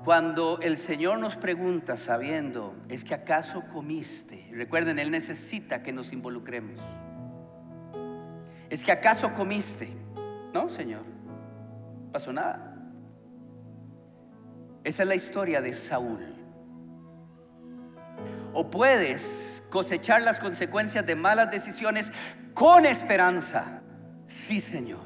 Cuando 0.08 0.60
el 0.62 0.78
Señor 0.78 1.20
nos 1.20 1.36
pregunta 1.36 1.98
sabiendo, 1.98 2.74
¿es 2.88 3.04
que 3.04 3.13
acaso 3.13 3.65
comiste? 3.74 4.48
Recuerden, 4.54 5.00
Él 5.00 5.12
necesita 5.12 5.84
que 5.84 5.91
nos 5.91 6.13
involucremos. 6.13 6.80
¿Es 8.70 8.86
que 8.86 8.93
acaso 8.93 9.34
comiste? 9.34 9.89
No, 10.54 10.70
Señor, 10.70 11.02
no 11.04 12.10
pasó 12.13 12.32
nada. 12.32 12.74
Esa 14.86 15.04
es 15.04 15.10
la 15.10 15.15
historia 15.15 15.60
de 15.60 15.74
Saúl. 15.74 16.34
O 18.54 18.72
puedes 18.72 19.62
cosechar 19.70 20.22
las 20.22 20.39
consecuencias 20.39 21.06
de 21.06 21.15
malas 21.15 21.52
decisiones 21.52 22.13
con 22.54 22.86
esperanza. 22.86 23.82
Sí, 24.26 24.62
Señor, 24.62 25.04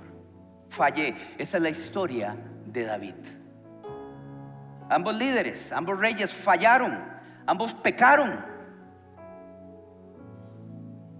fallé. 0.70 1.16
Esa 1.40 1.58
es 1.58 1.64
la 1.64 1.70
historia 1.72 2.36
de 2.68 2.84
David. 2.84 3.41
Ambos 4.92 5.16
líderes, 5.16 5.72
ambos 5.72 5.98
reyes 5.98 6.34
fallaron, 6.34 7.00
ambos 7.46 7.74
pecaron. 7.76 8.44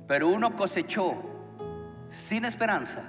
Pero 0.10 0.28
uno 0.28 0.58
cosechó 0.58 1.16
sin 2.28 2.44
esperanza 2.44 3.02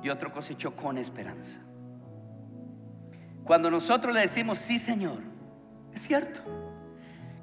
y 0.00 0.08
otro 0.08 0.32
cosechó 0.32 0.76
con 0.76 0.96
esperanza. 0.96 1.58
Cuando 3.42 3.68
nosotros 3.68 4.14
le 4.14 4.20
decimos, 4.20 4.58
sí 4.58 4.78
Señor, 4.78 5.18
es 5.92 6.02
cierto. 6.02 6.40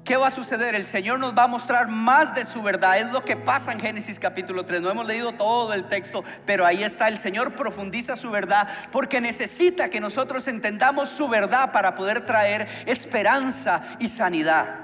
¿Qué 0.08 0.16
va 0.16 0.28
a 0.28 0.30
suceder? 0.30 0.74
El 0.74 0.86
Señor 0.86 1.20
nos 1.20 1.36
va 1.36 1.42
a 1.42 1.48
mostrar 1.48 1.86
más 1.86 2.34
de 2.34 2.46
su 2.46 2.62
verdad. 2.62 2.98
Es 2.98 3.12
lo 3.12 3.26
que 3.26 3.36
pasa 3.36 3.72
en 3.72 3.78
Génesis 3.78 4.18
capítulo 4.18 4.64
3. 4.64 4.80
No 4.80 4.90
hemos 4.90 5.06
leído 5.06 5.32
todo 5.32 5.74
el 5.74 5.84
texto, 5.84 6.24
pero 6.46 6.64
ahí 6.64 6.82
está. 6.82 7.08
El 7.08 7.18
Señor 7.18 7.54
profundiza 7.54 8.16
su 8.16 8.30
verdad 8.30 8.68
porque 8.90 9.20
necesita 9.20 9.90
que 9.90 10.00
nosotros 10.00 10.48
entendamos 10.48 11.10
su 11.10 11.28
verdad 11.28 11.72
para 11.72 11.94
poder 11.94 12.24
traer 12.24 12.68
esperanza 12.86 13.82
y 13.98 14.08
sanidad. 14.08 14.76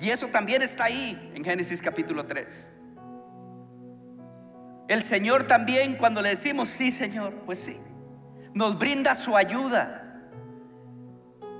Y 0.00 0.10
eso 0.10 0.26
también 0.26 0.60
está 0.60 0.86
ahí 0.86 1.30
en 1.32 1.44
Génesis 1.44 1.80
capítulo 1.80 2.26
3. 2.26 2.66
El 4.88 5.04
Señor 5.04 5.44
también 5.46 5.94
cuando 5.94 6.20
le 6.20 6.30
decimos, 6.30 6.68
sí 6.70 6.90
Señor, 6.90 7.32
pues 7.46 7.60
sí, 7.60 7.78
nos 8.54 8.76
brinda 8.76 9.14
su 9.14 9.36
ayuda 9.36 10.05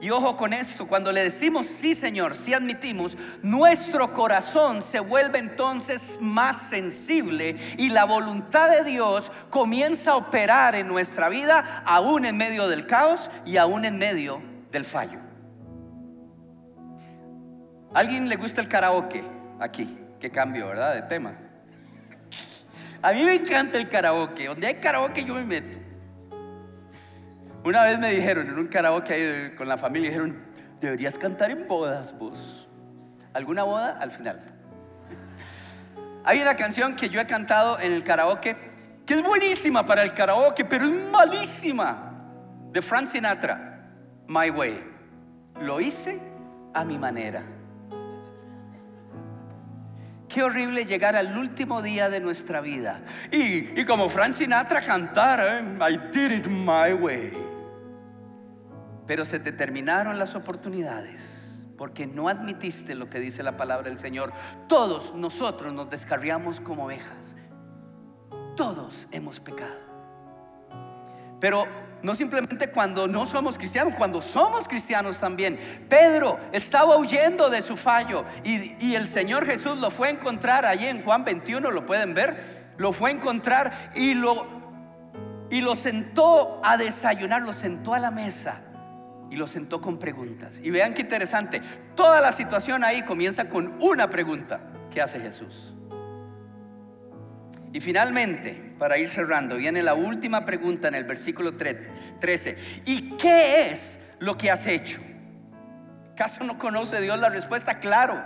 Y 0.01 0.11
ojo 0.11 0.37
con 0.37 0.53
esto, 0.53 0.87
cuando 0.87 1.11
le 1.11 1.23
decimos 1.23 1.67
sí 1.81 1.95
Señor, 1.95 2.37
sí 2.37 2.53
admitimos, 2.53 3.17
nuestro 3.43 4.13
corazón 4.13 4.83
se 4.83 5.01
vuelve 5.01 5.39
entonces 5.39 6.19
más 6.21 6.69
sensible 6.69 7.57
y 7.79 7.89
la 7.89 8.05
voluntad 8.05 8.71
de 8.71 8.85
Dios 8.85 9.33
comienza 9.49 10.13
a 10.13 10.17
operar 10.17 10.75
en 10.75 10.87
nuestra 10.87 11.31
vida, 11.31 11.83
aún 11.87 12.27
en 12.27 12.37
medio 12.37 12.69
del 12.69 12.87
caos 12.87 13.31
y 13.47 13.57
aún 13.57 13.87
en 13.87 13.97
medio 13.97 14.43
del 14.71 14.85
fallo. 14.85 15.19
¿Alguien 17.95 18.29
le 18.29 18.37
gusta 18.37 18.61
el 18.61 18.69
karaoke 18.69 19.25
aquí? 19.59 19.99
Qué 20.21 20.31
cambio, 20.31 20.67
¿verdad? 20.69 20.95
De 20.95 21.03
tema. 21.03 21.35
A 23.01 23.13
mí 23.13 23.25
me 23.25 23.35
encanta 23.35 23.79
el 23.79 23.89
karaoke. 23.89 24.47
Donde 24.47 24.67
hay 24.67 24.75
karaoke 24.75 25.25
yo 25.25 25.35
me 25.35 25.45
meto. 25.45 25.86
Una 27.67 27.83
vez 27.83 27.99
me 27.99 28.13
dijeron 28.13 28.49
en 28.49 28.61
un 28.61 28.69
karaoke 28.69 29.53
con 29.59 29.67
la 29.67 29.77
familia, 29.77 30.11
dijeron, 30.11 30.37
deberías 30.81 31.19
cantar 31.19 31.51
en 31.51 31.67
bodas 31.67 32.17
vos. 32.17 32.69
¿Alguna 33.33 33.65
boda? 33.65 33.99
Al 34.01 34.13
final. 34.13 34.41
Hay 36.23 36.41
una 36.41 36.55
canción 36.55 36.95
que 36.95 37.09
yo 37.09 37.21
he 37.21 37.27
cantado 37.27 37.81
en 37.81 37.93
el 37.93 38.05
karaoke 38.05 38.57
que 39.05 39.15
es 39.15 39.23
buenísima 39.25 39.85
para 39.85 40.05
el 40.05 40.15
karaoke, 40.15 40.65
pero 40.65 40.85
es 40.85 40.93
malísima. 41.11 42.13
De 42.71 42.81
Frank 42.81 43.09
Sinatra, 43.09 43.91
My 44.29 44.49
Way. 44.49 44.85
Lo 45.61 45.81
hice 45.81 46.21
a 46.73 46.85
mi 46.85 46.97
manera. 46.99 47.43
Qué 50.29 50.41
horrible 50.41 50.85
llegar 50.85 51.17
al 51.17 51.37
último 51.37 51.83
día 51.83 52.09
de 52.09 52.21
nuestra 52.21 52.61
vida. 52.61 53.01
Y, 53.33 53.85
como 53.87 54.09
Frank 54.09 54.35
Sinatra 54.35 54.83
cantar, 54.83 55.41
¿eh? 55.41 55.79
I 55.81 55.97
did 56.17 56.31
it 56.31 56.47
my 56.47 56.93
way. 56.93 57.46
Pero 59.07 59.25
se 59.25 59.39
te 59.39 59.53
terminaron 59.53 60.19
las 60.19 60.35
oportunidades 60.35 61.47
porque 61.77 62.07
no 62.07 62.29
admitiste 62.29 62.95
lo 62.95 63.09
que 63.11 63.21
dice 63.21 63.43
la 63.43 63.57
palabra 63.57 63.89
del 63.89 63.99
Señor. 63.99 64.33
Todos 64.69 65.15
nosotros 65.15 65.73
nos 65.73 65.91
descarriamos 65.91 66.61
como 66.61 66.87
ovejas. 66.87 67.37
Todos 68.57 69.07
hemos 69.13 69.39
pecado. 69.41 69.87
Pero 71.39 71.67
no 72.03 72.15
simplemente 72.15 72.71
cuando 72.71 73.07
no 73.07 73.27
somos 73.27 73.59
cristianos, 73.59 73.95
cuando 73.97 74.23
somos 74.23 74.67
cristianos 74.67 75.19
también. 75.19 75.87
Pedro 75.89 76.39
estaba 76.53 76.97
huyendo 76.97 77.51
de 77.51 77.63
su 77.63 77.77
fallo 77.77 78.25
y, 78.43 78.75
y, 78.85 78.95
el 78.95 79.07
Señor 79.07 79.45
Jesús 79.45 79.79
lo 79.79 79.91
fue 79.91 80.09
a 80.09 80.11
encontrar 80.13 80.65
allí 80.65 80.87
en 80.87 81.03
Juan 81.03 81.25
21, 81.25 81.71
lo 81.71 81.85
pueden 81.85 82.15
ver, 82.15 82.73
lo 82.79 82.93
fue 82.93 83.11
a 83.11 83.13
encontrar 83.13 83.93
y 83.95 84.15
lo, 84.15 84.47
y 85.51 85.61
lo 85.61 85.75
sentó 85.75 86.61
a 86.65 86.77
desayunar, 86.77 87.43
lo 87.43 87.53
sentó 87.53 87.93
a 87.93 87.99
la 87.99 88.11
mesa 88.11 88.63
y 89.31 89.37
lo 89.37 89.47
sentó 89.47 89.81
con 89.81 89.99
preguntas. 89.99 90.59
Y 90.63 90.71
vean 90.71 90.95
qué 90.95 91.03
interesante, 91.03 91.61
toda 91.95 92.21
la 92.21 92.33
situación 92.33 92.85
ahí 92.85 93.03
comienza 93.03 93.49
con 93.49 93.77
una 93.81 94.09
pregunta 94.09 94.61
¿qué 94.97 95.03
hace 95.03 95.21
Jesús. 95.21 95.75
Y 97.73 97.81
finalmente, 97.81 98.73
para 98.79 98.97
ir 98.97 99.11
cerrando, 99.11 99.57
viene 99.57 99.83
la 99.83 99.93
última 99.93 100.47
pregunta 100.47 100.89
en 100.89 100.95
el 100.95 101.05
versículo 101.05 101.55
13. 101.57 102.57
¿Y 102.87 103.11
qué 103.19 103.71
es 103.71 103.99
lo 104.19 104.39
que 104.39 104.51
has 104.51 104.67
hecho? 104.67 105.03
¿Caso 106.17 106.45
no 106.45 106.57
conoce 106.57 107.03
Dios 107.03 107.19
la 107.19 107.29
respuesta? 107.29 107.79
Claro 107.79 108.25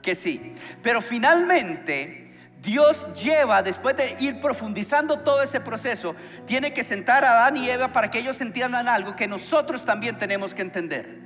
que 0.00 0.14
sí. 0.14 0.54
Pero 0.80 1.00
finalmente 1.00 2.21
Dios 2.62 3.06
lleva, 3.14 3.60
después 3.60 3.96
de 3.96 4.16
ir 4.20 4.40
profundizando 4.40 5.18
todo 5.18 5.42
ese 5.42 5.60
proceso, 5.60 6.14
tiene 6.46 6.72
que 6.72 6.84
sentar 6.84 7.24
a 7.24 7.32
Adán 7.32 7.56
y 7.56 7.68
Eva 7.68 7.88
para 7.88 8.10
que 8.10 8.20
ellos 8.20 8.40
entiendan 8.40 8.86
algo 8.86 9.16
que 9.16 9.26
nosotros 9.26 9.84
también 9.84 10.16
tenemos 10.16 10.54
que 10.54 10.62
entender. 10.62 11.18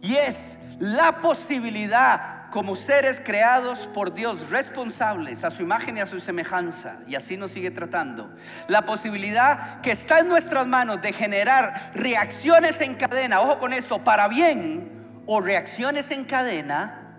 Y 0.00 0.16
es 0.16 0.58
la 0.80 1.20
posibilidad 1.20 2.50
como 2.50 2.74
seres 2.74 3.22
creados 3.24 3.88
por 3.94 4.12
Dios, 4.12 4.50
responsables 4.50 5.44
a 5.44 5.50
su 5.52 5.62
imagen 5.62 5.96
y 5.96 6.00
a 6.00 6.06
su 6.06 6.20
semejanza, 6.20 6.96
y 7.06 7.14
así 7.14 7.36
nos 7.36 7.52
sigue 7.52 7.70
tratando, 7.70 8.34
la 8.66 8.82
posibilidad 8.82 9.80
que 9.80 9.92
está 9.92 10.18
en 10.18 10.28
nuestras 10.28 10.66
manos 10.66 11.00
de 11.00 11.12
generar 11.12 11.92
reacciones 11.94 12.80
en 12.80 12.96
cadena, 12.96 13.40
ojo 13.40 13.58
con 13.58 13.72
esto, 13.72 14.02
para 14.02 14.26
bien 14.26 15.22
o 15.24 15.40
reacciones 15.40 16.10
en 16.10 16.24
cadena 16.24 17.16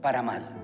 para 0.00 0.22
mal. 0.22 0.59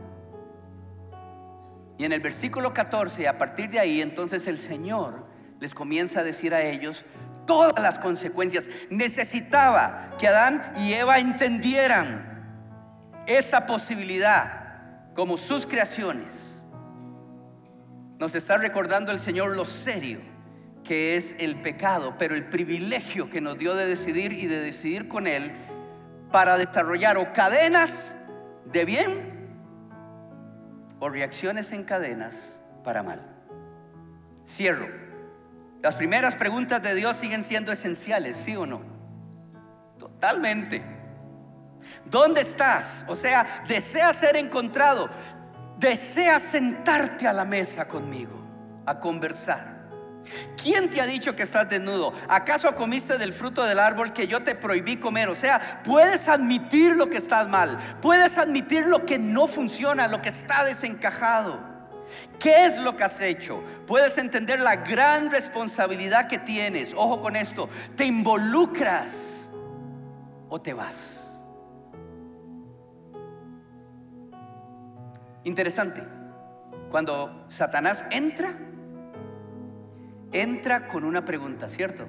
Y 1.98 2.04
en 2.04 2.12
el 2.12 2.20
versículo 2.20 2.74
14, 2.74 3.26
a 3.26 3.38
partir 3.38 3.70
de 3.70 3.78
ahí, 3.78 4.02
entonces 4.02 4.46
el 4.46 4.58
Señor 4.58 5.26
les 5.60 5.74
comienza 5.74 6.20
a 6.20 6.24
decir 6.24 6.54
a 6.54 6.62
ellos 6.62 7.04
todas 7.46 7.82
las 7.82 7.98
consecuencias. 7.98 8.68
Necesitaba 8.90 10.10
que 10.18 10.28
Adán 10.28 10.74
y 10.76 10.92
Eva 10.92 11.18
entendieran 11.18 12.36
esa 13.26 13.66
posibilidad 13.66 15.14
como 15.14 15.38
sus 15.38 15.66
creaciones. 15.66 16.28
Nos 18.18 18.34
está 18.34 18.58
recordando 18.58 19.12
el 19.12 19.20
Señor 19.20 19.56
lo 19.56 19.64
serio 19.64 20.20
que 20.84 21.16
es 21.16 21.34
el 21.38 21.56
pecado, 21.56 22.14
pero 22.16 22.34
el 22.34 22.44
privilegio 22.44 23.28
que 23.28 23.40
nos 23.40 23.58
dio 23.58 23.74
de 23.74 23.86
decidir 23.86 24.32
y 24.32 24.46
de 24.46 24.60
decidir 24.60 25.08
con 25.08 25.26
Él 25.26 25.52
para 26.30 26.56
desarrollar 26.56 27.16
o 27.16 27.32
cadenas 27.32 28.14
de 28.66 28.84
bien 28.84 29.35
o 30.98 31.08
reacciones 31.08 31.72
en 31.72 31.84
cadenas 31.84 32.34
para 32.84 33.02
mal. 33.02 33.20
Cierro. 34.46 34.88
Las 35.82 35.94
primeras 35.96 36.34
preguntas 36.34 36.82
de 36.82 36.94
Dios 36.94 37.16
siguen 37.18 37.44
siendo 37.44 37.72
esenciales, 37.72 38.36
¿sí 38.36 38.56
o 38.56 38.66
no? 38.66 38.80
Totalmente. 39.98 40.82
¿Dónde 42.04 42.40
estás? 42.40 43.04
O 43.08 43.14
sea, 43.14 43.64
deseas 43.68 44.16
ser 44.16 44.36
encontrado. 44.36 45.10
Deseas 45.78 46.42
sentarte 46.42 47.28
a 47.28 47.32
la 47.32 47.44
mesa 47.44 47.86
conmigo, 47.86 48.40
a 48.86 48.98
conversar. 48.98 49.75
¿Quién 50.60 50.90
te 50.90 51.00
ha 51.00 51.06
dicho 51.06 51.36
que 51.36 51.42
estás 51.42 51.68
desnudo? 51.68 52.12
¿Acaso 52.28 52.74
comiste 52.74 53.18
del 53.18 53.32
fruto 53.32 53.64
del 53.64 53.78
árbol 53.78 54.12
que 54.12 54.26
yo 54.26 54.42
te 54.42 54.54
prohibí 54.54 54.96
comer? 54.96 55.28
O 55.28 55.34
sea, 55.34 55.82
puedes 55.84 56.28
admitir 56.28 56.96
lo 56.96 57.08
que 57.08 57.18
estás 57.18 57.48
mal, 57.48 57.78
puedes 58.00 58.36
admitir 58.38 58.86
lo 58.86 59.04
que 59.06 59.18
no 59.18 59.46
funciona, 59.46 60.08
lo 60.08 60.22
que 60.22 60.30
está 60.30 60.64
desencajado. 60.64 61.76
¿Qué 62.38 62.66
es 62.66 62.78
lo 62.78 62.96
que 62.96 63.04
has 63.04 63.20
hecho? 63.20 63.62
Puedes 63.86 64.16
entender 64.18 64.60
la 64.60 64.76
gran 64.76 65.30
responsabilidad 65.30 66.28
que 66.28 66.38
tienes. 66.38 66.92
Ojo 66.94 67.20
con 67.20 67.36
esto, 67.36 67.68
te 67.96 68.04
involucras 68.04 69.08
o 70.48 70.60
te 70.60 70.72
vas. 70.72 70.96
Interesante, 75.44 76.02
cuando 76.90 77.46
Satanás 77.48 78.04
entra, 78.10 78.56
entra 80.32 80.86
con 80.86 81.04
una 81.04 81.24
pregunta, 81.24 81.68
¿cierto? 81.68 82.06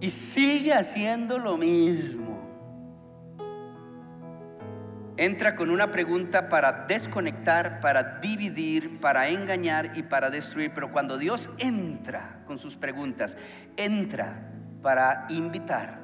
Y 0.00 0.10
sigue 0.10 0.72
haciendo 0.72 1.38
lo 1.38 1.56
mismo. 1.56 2.32
Entra 5.16 5.54
con 5.54 5.70
una 5.70 5.90
pregunta 5.90 6.48
para 6.48 6.86
desconectar, 6.86 7.80
para 7.80 8.18
dividir, 8.20 8.98
para 8.98 9.28
engañar 9.28 9.96
y 9.96 10.02
para 10.02 10.30
destruir. 10.30 10.72
Pero 10.74 10.90
cuando 10.90 11.18
Dios 11.18 11.48
entra 11.58 12.40
con 12.46 12.58
sus 12.58 12.76
preguntas, 12.76 13.36
entra 13.76 14.50
para 14.82 15.26
invitar, 15.28 16.00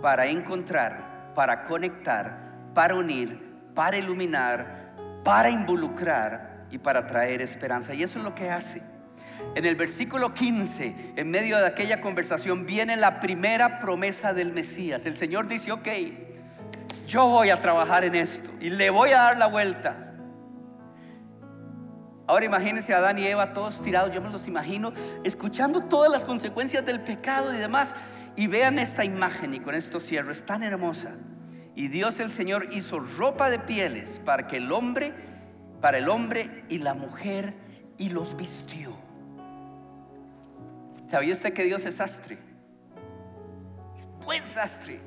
para 0.00 0.26
encontrar, 0.26 1.32
para 1.34 1.62
conectar, 1.64 2.36
para 2.74 2.96
unir, 2.96 3.40
para 3.74 3.98
iluminar, 3.98 4.94
para 5.22 5.50
involucrar 5.50 6.66
y 6.70 6.78
para 6.78 7.06
traer 7.06 7.42
esperanza. 7.42 7.94
Y 7.94 8.02
eso 8.02 8.18
es 8.18 8.24
lo 8.24 8.34
que 8.34 8.50
hace. 8.50 8.82
En 9.54 9.66
el 9.66 9.76
versículo 9.76 10.32
15, 10.32 11.12
en 11.16 11.30
medio 11.30 11.58
de 11.58 11.66
aquella 11.66 12.00
conversación, 12.00 12.64
viene 12.64 12.96
la 12.96 13.20
primera 13.20 13.78
promesa 13.78 14.32
del 14.32 14.50
Mesías. 14.52 15.04
El 15.04 15.18
Señor 15.18 15.46
dice, 15.46 15.72
ok, 15.72 15.88
yo 17.06 17.26
voy 17.26 17.50
a 17.50 17.60
trabajar 17.60 18.04
en 18.04 18.14
esto 18.14 18.50
y 18.60 18.70
le 18.70 18.88
voy 18.88 19.10
a 19.10 19.18
dar 19.18 19.36
la 19.36 19.46
vuelta. 19.46 20.14
Ahora 22.26 22.46
imagínense 22.46 22.94
a 22.94 22.98
Adán 22.98 23.18
y 23.18 23.26
Eva 23.26 23.52
todos 23.52 23.82
tirados, 23.82 24.14
yo 24.14 24.22
me 24.22 24.30
los 24.30 24.46
imagino, 24.46 24.94
escuchando 25.22 25.82
todas 25.82 26.10
las 26.10 26.24
consecuencias 26.24 26.86
del 26.86 27.00
pecado 27.00 27.52
y 27.52 27.58
demás. 27.58 27.94
Y 28.36 28.46
vean 28.46 28.78
esta 28.78 29.04
imagen 29.04 29.52
y 29.52 29.60
con 29.60 29.74
esto 29.74 30.00
cierro, 30.00 30.32
es 30.32 30.46
tan 30.46 30.62
hermosa. 30.62 31.10
Y 31.74 31.88
Dios 31.88 32.20
el 32.20 32.30
Señor 32.30 32.68
hizo 32.72 33.00
ropa 33.00 33.50
de 33.50 33.58
pieles 33.58 34.18
para 34.24 34.46
que 34.46 34.56
el 34.56 34.72
hombre, 34.72 35.12
para 35.82 35.98
el 35.98 36.08
hombre 36.08 36.64
y 36.70 36.78
la 36.78 36.94
mujer, 36.94 37.54
y 37.98 38.08
los 38.08 38.34
vistió. 38.34 39.01
¿Sabía 41.12 41.34
usted 41.34 41.52
que 41.52 41.64
Dios 41.64 41.84
es 41.84 41.96
sastre? 41.96 42.38
Es 43.98 44.24
buen 44.24 44.46
sastre. 44.46 44.98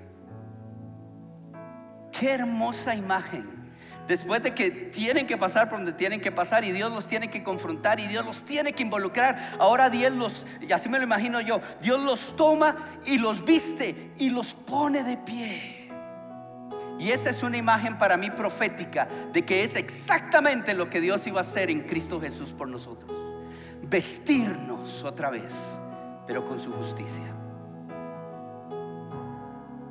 Qué 2.11 2.29
hermosa 2.29 2.93
imagen 2.93 3.73
después 4.07 4.43
de 4.43 4.53
que 4.53 4.69
tienen 4.69 5.25
que 5.25 5.35
pasar 5.35 5.67
por 5.67 5.79
donde 5.79 5.93
tienen 5.93 6.21
que 6.21 6.31
pasar 6.31 6.63
y 6.63 6.71
Dios 6.71 6.93
los 6.93 7.07
tiene 7.07 7.31
que 7.31 7.43
confrontar 7.43 7.99
y 7.99 8.05
Dios 8.05 8.23
los 8.23 8.45
tiene 8.45 8.73
que 8.73 8.83
involucrar, 8.83 9.55
ahora 9.57 9.89
Dios 9.89 10.13
los, 10.13 10.45
y 10.61 10.71
así 10.71 10.89
me 10.89 10.99
lo 10.99 11.05
imagino 11.05 11.41
yo, 11.41 11.59
Dios 11.81 11.99
los 11.99 12.35
toma 12.35 12.75
y 13.03 13.17
los 13.17 13.43
viste 13.43 14.11
y 14.19 14.29
los 14.29 14.53
pone 14.53 15.03
de 15.03 15.17
pie. 15.17 15.89
Y 16.99 17.09
esa 17.09 17.31
es 17.31 17.41
una 17.41 17.57
imagen 17.57 17.97
para 17.97 18.15
mí 18.15 18.29
profética 18.29 19.07
de 19.33 19.43
que 19.43 19.63
es 19.63 19.75
exactamente 19.75 20.75
lo 20.75 20.87
que 20.87 21.01
Dios 21.01 21.25
iba 21.25 21.39
a 21.39 21.43
hacer 21.43 21.71
en 21.71 21.81
Cristo 21.81 22.21
Jesús 22.21 22.53
por 22.53 22.67
nosotros. 22.67 23.11
Vestirnos 23.81 25.03
otra 25.03 25.31
vez, 25.31 25.51
pero 26.27 26.45
con 26.45 26.59
su 26.59 26.71
justicia. 26.73 27.33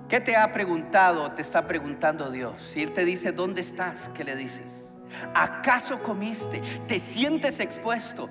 ¿Qué 0.09 0.21
te 0.21 0.37
ha 0.37 0.53
preguntado 0.53 1.33
te 1.33 1.43
está 1.43 1.67
preguntando 1.67 2.31
Dios? 2.31 2.61
Si 2.73 2.83
Él 2.83 2.93
te 2.93 3.05
dice, 3.05 3.33
¿dónde 3.33 3.63
estás? 3.63 4.11
¿Qué 4.15 4.23
le 4.23 4.37
dices? 4.37 4.93
¿Acaso 5.35 6.03
comiste? 6.03 6.61
¿Te 6.87 6.99
sientes 6.99 7.59
expuesto? 7.61 8.29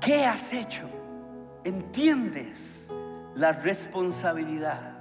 ¿Qué 0.00 0.24
has 0.24 0.52
hecho? 0.52 0.88
¿Entiendes 1.64 2.86
la 3.34 3.52
responsabilidad 3.52 4.94